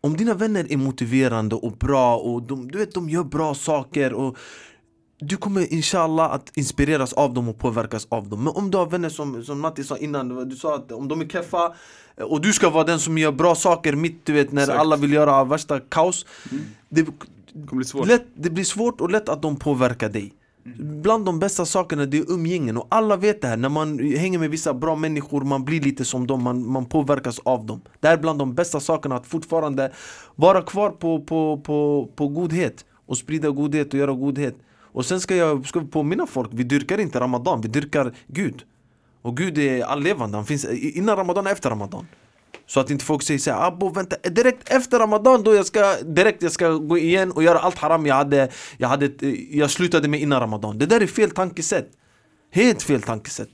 [0.00, 4.12] Om dina vänner är motiverande och bra och de, du vet, de gör bra saker
[4.12, 4.36] och
[5.18, 8.44] du kommer inshallah att inspireras av dem och påverkas av dem.
[8.44, 11.20] Men om du har vänner som, som Matti sa innan, du sa att om de
[11.20, 11.74] är keffa
[12.16, 14.80] och du ska vara den som gör bra saker mitt du vet när Exakt.
[14.80, 16.26] alla vill göra värsta kaos.
[16.88, 18.06] Det, Det kommer bli svårt.
[18.06, 20.32] Lätt, det blir svårt och lätt att de påverkar dig.
[20.64, 21.02] Mm.
[21.02, 23.56] Bland de bästa sakerna det är umgängen och alla vet det här.
[23.56, 27.38] När man hänger med vissa bra människor, man blir lite som dem, man, man påverkas
[27.38, 27.80] av dem.
[28.00, 29.92] Det här är bland de bästa sakerna att fortfarande
[30.34, 34.56] vara kvar på, på, på, på godhet och sprida godhet och göra godhet.
[34.92, 38.64] Och sen ska jag ska påminna folk, vi dyrkar inte Ramadan, vi dyrkar Gud.
[39.22, 42.06] Och Gud är allevande, han finns innan Ramadan och efter Ramadan.
[42.66, 46.42] Så att inte folk säger såhär, abo vänta, direkt efter Ramadan då jag ska direkt
[46.42, 49.10] jag ska gå igen och göra allt haram jag hade, jag hade,
[49.50, 50.78] jag slutade med innan Ramadan.
[50.78, 51.90] Det där är fel tankesätt.
[52.50, 53.50] Helt fel tankesätt.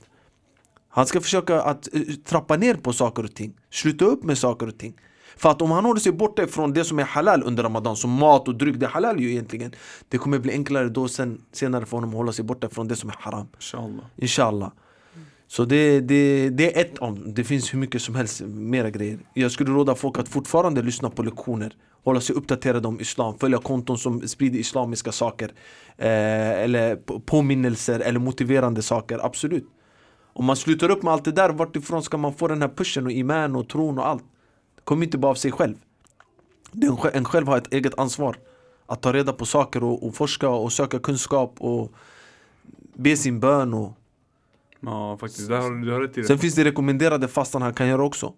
[0.89, 3.53] Han ska försöka att eh, trappa ner på saker och ting.
[3.71, 4.93] Sluta upp med saker och ting.
[5.37, 8.11] För att om han håller sig borta ifrån det som är halal under Ramadan, som
[8.11, 9.71] mat och dryck, det är halal ju egentligen.
[10.09, 12.95] Det kommer bli enklare då sen, senare för honom att hålla sig borta från det
[12.95, 13.47] som är haram.
[13.55, 14.05] Inshallah.
[14.17, 14.71] Inshallah.
[15.51, 19.19] Så det, det, det är ett om, det finns hur mycket som helst mera grejer.
[19.33, 23.57] Jag skulle råda folk att fortfarande lyssna på lektioner, hålla sig uppdaterade om islam, följa
[23.57, 25.51] konton som sprider islamiska saker.
[25.97, 29.69] Eh, eller påminnelser eller motiverande saker, absolut.
[30.33, 32.69] Om man slutar upp med allt det där, vart ifrån ska man få den här
[32.69, 34.23] pushen och iman och tron och allt?
[34.75, 35.75] Det kommer inte bara av sig själv.
[36.71, 38.35] Det är en, en själv har ett eget ansvar.
[38.85, 41.91] Att ta reda på saker och, och forska och söka kunskap och
[42.93, 43.98] be sin bön och
[44.79, 46.27] Ja faktiskt, där har du, du har rätt i det.
[46.27, 48.33] Sen finns det rekommenderade fastan han kan göra också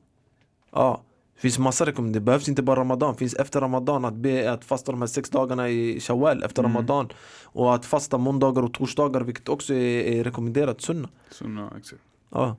[0.72, 1.04] Ja
[1.36, 4.52] Det finns massa rekommendationer, det behövs inte bara Ramadan, det finns efter Ramadan att be
[4.52, 6.72] att fasta de här sex dagarna i Shawwal efter Mm.
[6.76, 7.10] Ramadan
[7.44, 12.02] Och att fasta måndagar och torsdagar vilket också är, är rekommenderat sunna Sunna, exakt.
[12.30, 12.58] Ja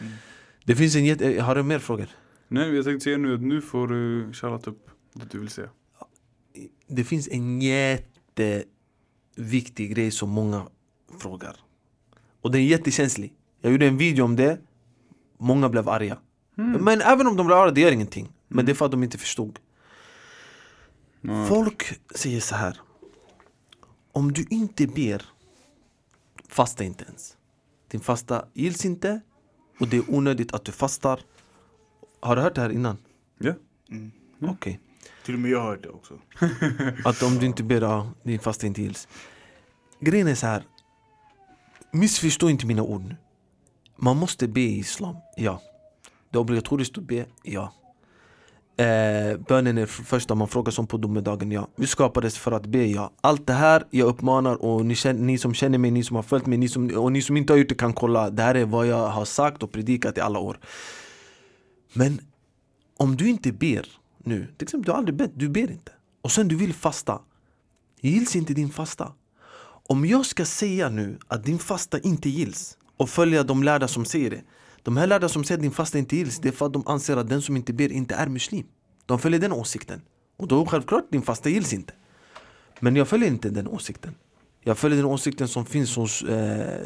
[0.00, 0.12] Mm.
[0.64, 2.06] Det finns en jätte, har du mer frågor?
[2.48, 5.68] Nej jag tänkte säga nu att nu får du ta upp det du vill säga.
[6.86, 8.64] Det finns en jätte
[9.36, 10.66] viktig grej som många
[11.18, 11.56] frågar.
[12.44, 13.34] Och den är jättekänslig.
[13.60, 14.58] Jag gjorde en video om det,
[15.38, 16.18] många blev arga.
[16.54, 18.32] Men även om de blev arga, det gör ingenting.
[18.48, 19.58] Men det är för att de inte förstod.
[21.20, 21.46] Ja.
[21.46, 22.80] Folk säger så här.
[24.12, 25.22] Om du inte ber,
[26.48, 27.36] fasta inte ens.
[27.88, 29.20] Din fasta gills inte
[29.80, 31.20] och det är onödigt att du fastar.
[32.20, 32.96] Har du hört det här innan?
[33.38, 33.52] Ja.
[34.40, 34.80] Okej.
[35.24, 36.18] Till och med jag har hört det också.
[37.04, 39.08] Att om du inte ber, ja, din fasta inte gills.
[40.00, 40.64] Grejen är så här.
[41.94, 43.16] Missförstå inte mina ord nu.
[43.96, 45.62] Man måste be i islam, ja.
[46.30, 47.72] Det är obligatoriskt att be, ja.
[48.76, 51.68] Eh, bönen är första man frågar som på domedagen, ja.
[51.76, 53.10] Vi skapades för att be, ja.
[53.20, 56.22] Allt det här jag uppmanar och ni, känner, ni som känner mig, ni som har
[56.22, 58.30] följt mig ni som, och ni som inte har gjort det kan kolla.
[58.30, 60.58] Det här är vad jag har sagt och predikat i alla år.
[61.92, 62.20] Men
[62.96, 63.86] om du inte ber
[64.18, 65.92] nu, till exempel du har aldrig bett, du ber inte.
[66.22, 67.20] Och sen du vill fasta.
[68.00, 69.12] Gills inte din fasta.
[69.88, 74.04] Om jag ska säga nu att din fasta inte gills och följa de lärda som
[74.04, 74.42] säger det.
[74.82, 76.82] De här lärda som säger att din fasta inte gills, det är för att de
[76.86, 78.66] anser att den som inte ber inte är muslim.
[79.06, 80.00] De följer den åsikten.
[80.36, 81.92] Och då självklart din fasta gills inte.
[82.80, 84.14] Men jag följer inte den åsikten.
[84.60, 86.82] Jag följer den åsikten som finns hos eh,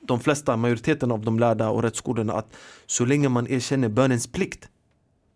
[0.00, 2.54] de flesta, majoriteten av de lärda och rättsskolorna att
[2.86, 4.68] så länge man erkänner bönens plikt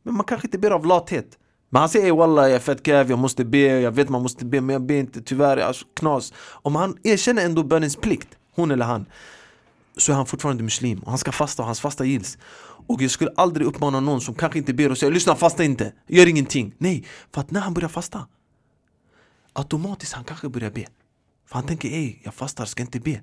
[0.02, 1.38] men man kanske inte ber av lathet
[1.70, 4.44] men han säger wallah jag är fett kev, jag måste be, jag vet man måste
[4.44, 6.32] be men jag ber inte tyvärr, alltså, knas.
[6.38, 9.06] Om han erkänner ändå bönens plikt, hon eller han
[9.96, 12.38] Så är han fortfarande muslim och han ska fasta och hans fasta gills.
[12.88, 15.92] Och jag skulle aldrig uppmana någon som kanske inte ber och säger lyssna fasta inte,
[16.06, 16.74] gör ingenting.
[16.78, 18.26] Nej, för att när han börjar fasta
[19.52, 20.86] Automatiskt han kanske börjar be.
[21.46, 23.20] För han tänker ey, jag fastar, ska inte be.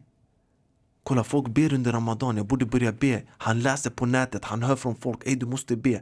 [1.04, 3.24] Kolla folk ber under ramadan, jag borde börja be.
[3.38, 6.02] Han läser på nätet, han hör från folk, ey du måste be.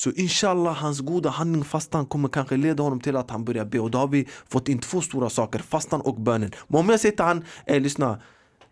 [0.00, 3.78] Så inshallah hans goda handling fastan kommer kanske leda honom till att han börjar be.
[3.78, 6.50] Och då har vi fått in två stora saker, fastan och bönen.
[6.68, 8.20] Men om jag säger till han, ey lyssna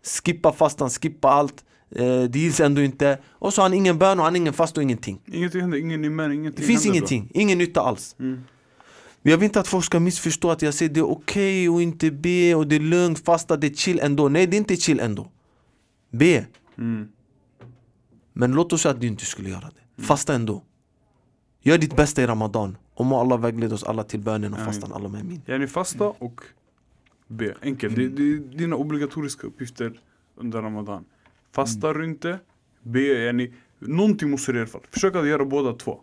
[0.03, 1.65] Skippa fastan, skippa allt
[1.95, 3.19] eh, Det gills ändå inte.
[3.29, 5.21] Och så har han ingen bön och han ingen fast och ingenting.
[5.25, 8.15] Ingenting händer, ingen iman, ingenting Det finns ingenting, ingen nytta alls.
[8.19, 8.43] Mm.
[9.21, 12.11] Jag vill inte att folk ska missförstå att jag säger det är okej att inte
[12.11, 14.29] be och det är lugnt, fasta, det är chill ändå.
[14.29, 15.31] Nej det är inte chill ändå.
[16.11, 16.83] Be, Då.
[16.83, 17.07] Mm.
[18.33, 20.03] men låt oss säga att du inte skulle göra det.
[20.03, 20.63] Fasta ändå
[21.61, 24.93] Gör ditt bästa i Ramadan och må Allah vägleda oss alla till bönen och fastan,
[24.93, 26.41] alla med min Yani fasta och
[27.27, 27.55] be.
[27.61, 27.95] Enkelt.
[27.95, 29.99] Det, det är dina obligatoriska uppgifter
[30.35, 31.05] under Ramadan.
[31.51, 32.39] Fastar du inte,
[32.83, 32.99] be.
[32.99, 34.81] Yani, någonting måste du i alla fall.
[34.91, 35.99] Försök att göra båda två.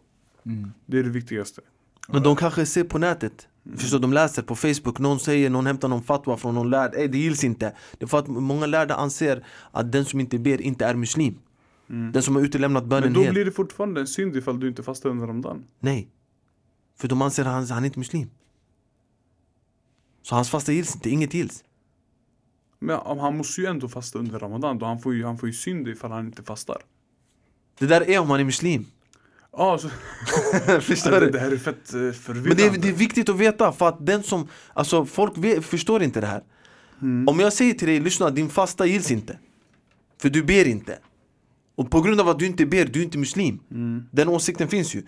[0.46, 0.72] Mm.
[0.86, 1.60] Det är det viktigaste.
[2.08, 5.88] Men de kanske ser på nätet Förstår, de läser på Facebook, någon säger, någon hämtar
[5.88, 8.94] någon fatwa från någon lärd Ey det gills inte Det är för att många lärda
[8.94, 11.38] anser att den som inte ber inte är muslim
[11.86, 14.68] Den som har utelämnat bönen Men då helt blir det fortfarande en synd ifall du
[14.68, 15.64] inte fastar under Ramadan.
[15.80, 16.08] Nej
[16.98, 18.30] För de anser att han, han är inte muslim
[20.22, 21.64] Så hans fasta gills inte, inget gills
[22.78, 24.78] Men han måste ju ändå fasta under Ramadan.
[24.78, 26.76] Då han får ju, han får ju synd ifall han inte fastar.
[27.78, 28.86] Det där är om han är muslim
[29.58, 29.88] Ah, så,
[30.80, 31.30] Förstår det, du?
[31.30, 32.48] det här är fett uh, förvirrande.
[32.48, 35.64] Men det är, det är viktigt att veta för att den som, alltså folk vet,
[35.64, 36.42] förstår inte det här
[37.02, 37.28] Mm.
[37.28, 39.38] Om jag säger till dig, lyssna din fasta gills inte
[40.18, 40.98] För du ber inte
[41.76, 44.02] Och på grund av att du inte ber, du är inte muslim Mm.
[44.10, 45.02] Den åsikten finns ju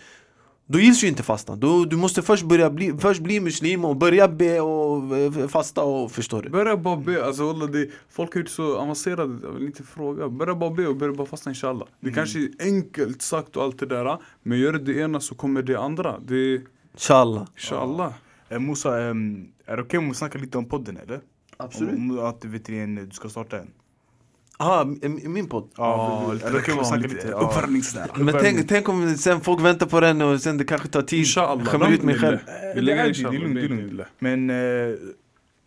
[0.66, 3.96] Då gills ju inte fastan, då, du måste först börja bli, först bli muslim och
[3.96, 6.50] börja be och eh, fasta och förstår du?
[6.50, 10.28] Börja bara be, alltså walla, det, folk har gjort så avancerade, jag vill inte fråga.
[10.28, 11.88] Börja bara be och börja bara fasta inshallah.
[12.00, 15.62] Det kanske är enkelt sagt och allt det där, men gör det ena så kommer
[15.62, 16.18] det andra.
[16.18, 16.60] Det
[16.92, 18.12] Inshallah inshallah.
[18.48, 21.20] Eh, Musa, ehm, är det okej om vi snackar lite om podden eller?
[21.56, 21.94] Absolut.
[21.94, 23.70] Om, att du vet du, du ska starta en.
[24.60, 25.70] Ah, min podd?
[25.76, 27.28] Ja, lite om vi reklam, lite lite?
[27.28, 27.36] Ja.
[27.36, 28.08] uppvärmningslära.
[28.16, 31.18] Men tänk, tänk om sen folk väntar på den och sen det kanske tar tid
[31.18, 31.66] Inshallah.
[31.66, 32.38] Skämmer ut mig själv
[32.74, 34.02] Vi Eh, lägger det är lugnt, det är lugnt.
[34.18, 34.56] Men eh,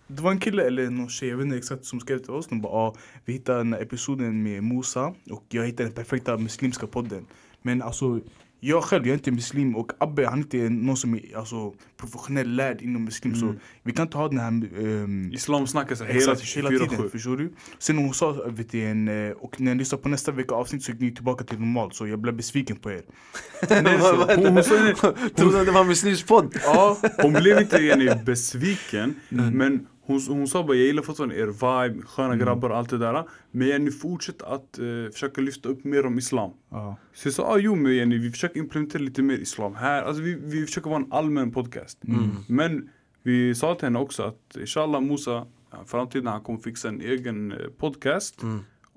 [0.08, 2.48] det var en kille eller någon tjej, jag vet inte exakt, som skrev till oss.
[2.48, 6.38] De bara ah, vi hittade den här episoden med Musa och jag hittade den perfekta
[6.38, 7.26] muslimska podden.
[7.62, 8.20] Men alltså
[8.64, 11.74] jag själv, jag är inte muslim och Abbe han är inte någon som är alltså,
[11.97, 13.36] professionell lärd inom muslim.
[13.36, 17.09] Så vi kan inte ha den här Islam snackar så hela, Exakt, hela tiden, 24-7.
[17.09, 17.53] förstår du?
[17.80, 20.84] Sen hon sa, vet du, en, eh, och när jag lyssnade på nästa vecka avsnitt
[20.84, 23.01] så gick ni tillbaka till normalt så jag blev besviken på er.
[23.70, 26.55] Nej, så, hon, hon, sa- Trodde att det var muslimsk podd?
[26.64, 32.05] Ja, hon blev inte besviken Men hon, hon sa bara jag gillar fortfarande er vibe,
[32.05, 33.24] sköna grabbar och allt det där.
[33.51, 36.51] Men yani, fortsätt att eh, försöka lyfta upp mer om islam.
[36.70, 36.97] Ja.
[37.14, 40.03] Så jag sa ah, jo men yani, vi försöker implementera lite mer islam här.
[40.03, 41.97] Alltså vi, vi försöker vara en allmän podcast.
[42.47, 42.89] Men
[43.24, 47.51] vi sa till henne också att inshallah Musa ja, Framtiden han kommer fixa en egen
[47.51, 48.43] eh, podcast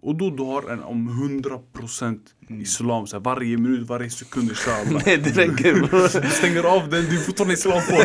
[0.04, 1.10] Och då du har en om
[1.80, 5.02] 100% islam, så här, varje minut, varje sekund inshallah.
[5.06, 6.22] Nej det räcker bror.
[6.22, 7.96] Du stänger av den, du är fortfarande islam på.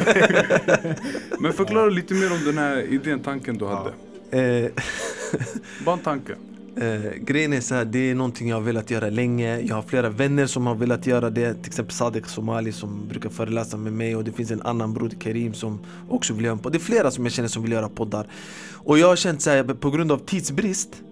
[1.40, 3.94] Men förklara lite mer om den här idén, tanken du hade.
[4.32, 4.72] Eh,
[5.86, 6.36] Bara en tanke.
[6.76, 9.60] Eh, grejen är så här, det är någonting jag har velat göra länge.
[9.60, 11.54] Jag har flera vänner som har velat göra det.
[11.54, 15.10] Till exempel Sadek Somali som brukar föreläsa med mig och det finns en annan bror
[15.20, 15.80] Karim som
[16.10, 16.72] också vill göra en podd.
[16.72, 18.28] Det är flera som jag känner som vill göra poddar.
[18.74, 21.04] Och jag har känt så här, på grund av tidsbrist,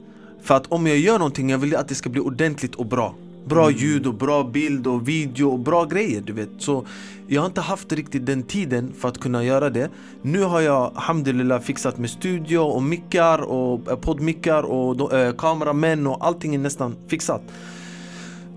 [0.48, 3.16] för att om jag gör någonting, jag vill att det ska bli ordentligt och bra.
[3.46, 6.50] Bra ljud och bra bild och video och bra grejer du vet.
[6.58, 6.86] Så
[7.28, 9.90] jag har inte haft riktigt den tiden för att kunna göra det.
[10.22, 16.08] Nu har jag alhamdulillah fixat med studio och mickar och eh, poddmickar och eh, kameramän
[16.08, 17.42] och allting är nästan fixat.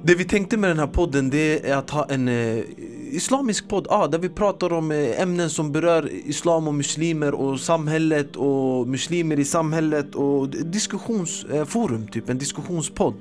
[0.02, 2.64] Det vi tänkte med den här podden det är att ha en eh,
[3.10, 7.60] islamisk podd ah, där vi pratar om eh, ämnen som berör islam och muslimer och
[7.60, 13.14] samhället och muslimer i samhället och diskussionsforum, eh, typ en diskussionspodd.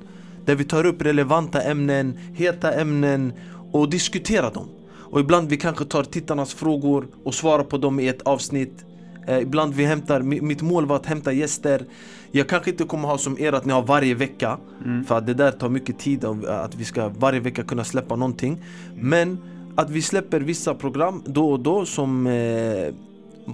[0.44, 3.32] Där vi tar upp relevanta ämnen, heta ämnen
[3.72, 4.68] och diskuterar dem.
[4.92, 8.84] Och ibland vi kanske tar tittarnas frågor och svarar på dem i ett avsnitt.
[9.26, 11.84] Eh, ibland vi hämtar, mitt mål var att hämta gäster.
[12.32, 14.58] Jag kanske inte kommer ha som er att ni har varje vecka.
[15.06, 18.62] För att det där tar mycket tid att vi ska varje vecka kunna släppa någonting.
[18.94, 19.38] Men
[19.76, 22.94] att vi släpper vissa program då och då som eh,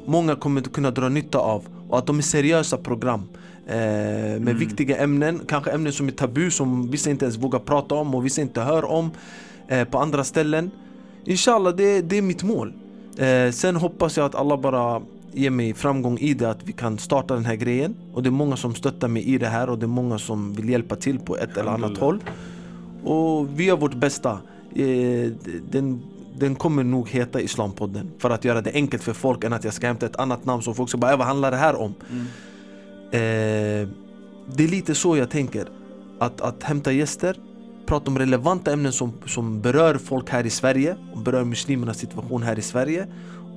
[0.07, 1.65] många kommer att kunna dra nytta av.
[1.89, 3.23] Och att de är seriösa program.
[3.67, 7.95] Eh, med viktiga ämnen, kanske ämnen som är tabu som vissa inte ens vågar prata
[7.95, 9.11] om och vissa inte hör om
[9.69, 10.71] eh, på andra ställen.
[11.25, 12.73] Inshallah, det, det är mitt mål.
[13.19, 15.03] Eh, sen hoppas jag att alla bara
[15.33, 17.95] ger mig framgång i det, att vi kan starta den här grejen.
[18.13, 20.53] Och det är många som stöttar mig i det här och det är många som
[20.55, 22.21] vill hjälpa till på ett eller annat håll.
[23.05, 24.31] Och vi gör vårt bästa.
[24.75, 25.31] Eh,
[25.71, 26.03] den,
[26.39, 29.75] den kommer nog heta Islampodden för att göra det enkelt för folk än att jag
[29.75, 31.95] ska hämta ett annat namn som folk ska bara "Äh, vad handlar det här om?
[33.13, 33.89] Eh,
[34.55, 35.69] det är lite så jag tänker.
[36.19, 37.37] Att, att hämta gäster,
[37.87, 42.43] prata om relevanta ämnen som, som berör folk här i Sverige och berör muslimernas situation
[42.43, 43.07] här i Sverige.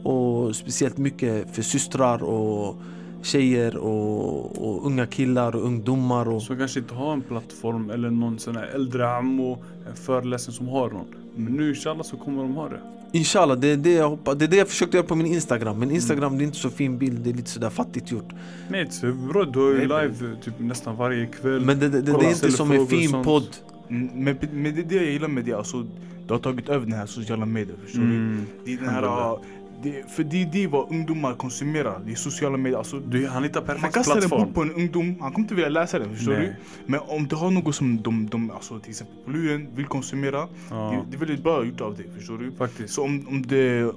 [0.04, 2.76] Och speciellt mycket för systrar och
[3.22, 6.28] tjejer och, och unga killar och ungdomar.
[6.30, 9.58] Och, Så kanske inte ha en plattform eller någon sån här äldre ammo,
[9.90, 11.08] en föreläsning som har någon.
[11.36, 12.80] Men nu inshallah så kommer de ha det.
[13.12, 14.38] Inshallah, det är det jag hoppas.
[14.38, 15.80] Det är det jag försökte göra på min Instagram.
[15.80, 18.30] Men Instagram det är inte så fin bild, det är lite sådär fattigt gjort.
[18.70, 18.90] Nej,
[19.30, 21.66] bro, du har ju live typ nästan varje kväll.
[21.66, 23.48] Men det, det, det, Kolla, är inte som en fin podd.
[23.90, 25.86] Mm, Men, men det är det jag gillar med det, alltså,
[26.28, 28.06] du har tagit över den här sociala medier, förstår du?
[28.08, 28.46] Mm.
[28.66, 29.38] Det är den här.
[29.84, 32.78] Det, för det är det vad ungdomar konsumerar, det är sociala medier.
[32.78, 34.44] Alltså, Du, han hittar man perfekt kastar en plattform.
[34.46, 36.42] bok på en ungdom, han kommer inte vilja läsa den, förstår Nej.
[36.42, 36.56] du?
[36.92, 40.48] Men om du har något som de, de alltså, till exempel på luren, vill konsumera,
[40.70, 42.52] Ja, det, det är väldigt bra gjort av dig, förstår du?
[42.52, 42.94] faktiskt.
[42.94, 43.92] Så om, om det,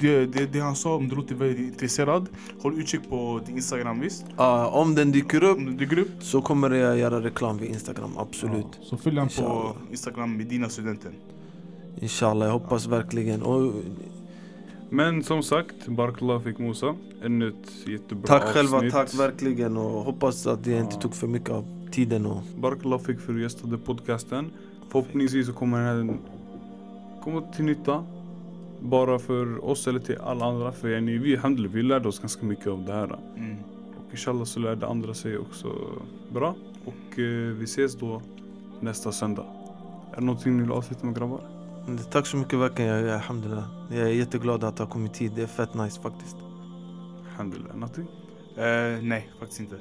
[0.00, 2.26] det, det, det han sa, om du låter väldigt intresserad,
[2.62, 4.24] håll utkik på din Instagram visst?
[4.36, 7.68] Ja, om den dyker upp Om det dyker upp, så kommer jag göra reklam vid
[7.70, 8.66] Instagram, absolut.
[8.80, 9.72] ja, så följ han på Inshallah.
[9.90, 11.10] Instagram med dina studenter.
[12.00, 13.42] Inshallah, jag hoppas verkligen.
[13.42, 13.72] Och
[14.90, 16.94] Men som sagt, Barakallah fick Musa.
[17.22, 18.54] Ännu ett jättebra tack avsnitt.
[18.54, 19.76] själva, tack verkligen.
[19.76, 22.26] Och hoppas att det inte tog för mycket av tiden.
[22.26, 24.50] Och Barakallah fick för att gästade podcasten.
[24.88, 26.16] Förhoppningsvis så kommer den här
[27.24, 28.04] komma till nytta.
[28.80, 30.72] Bara för oss eller till alla andra.
[30.72, 31.38] För yani, vi,
[31.72, 33.18] vi lärde oss ganska mycket av det här.
[33.36, 33.56] Mm.
[33.96, 35.68] Och inshallah så lärde andra sig också
[36.32, 36.54] bra.
[36.84, 38.22] Och eh, vi ses då
[38.80, 39.46] nästa söndag.
[40.12, 41.57] Är det någonting ni vill avsluta med grabbar?
[41.96, 43.64] Tack så mycket verkligen, jag, jag, alhamdulillah.
[43.90, 45.32] Jag är jätteglad att det har kommit hit.
[45.36, 46.36] Det är fett nice faktiskt.
[47.30, 48.06] Alhamdulillah, någonting?
[48.56, 49.80] Eh, nej, faktiskt inte.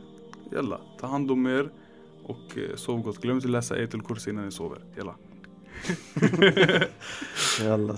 [0.51, 1.70] Jalla, ta hand om er
[2.24, 3.22] och eh, sov gott.
[3.22, 4.80] Glöm inte läsa Ayatul Kursi innan ni sover.
[4.97, 5.16] Jalla.
[7.62, 7.97] Yallah.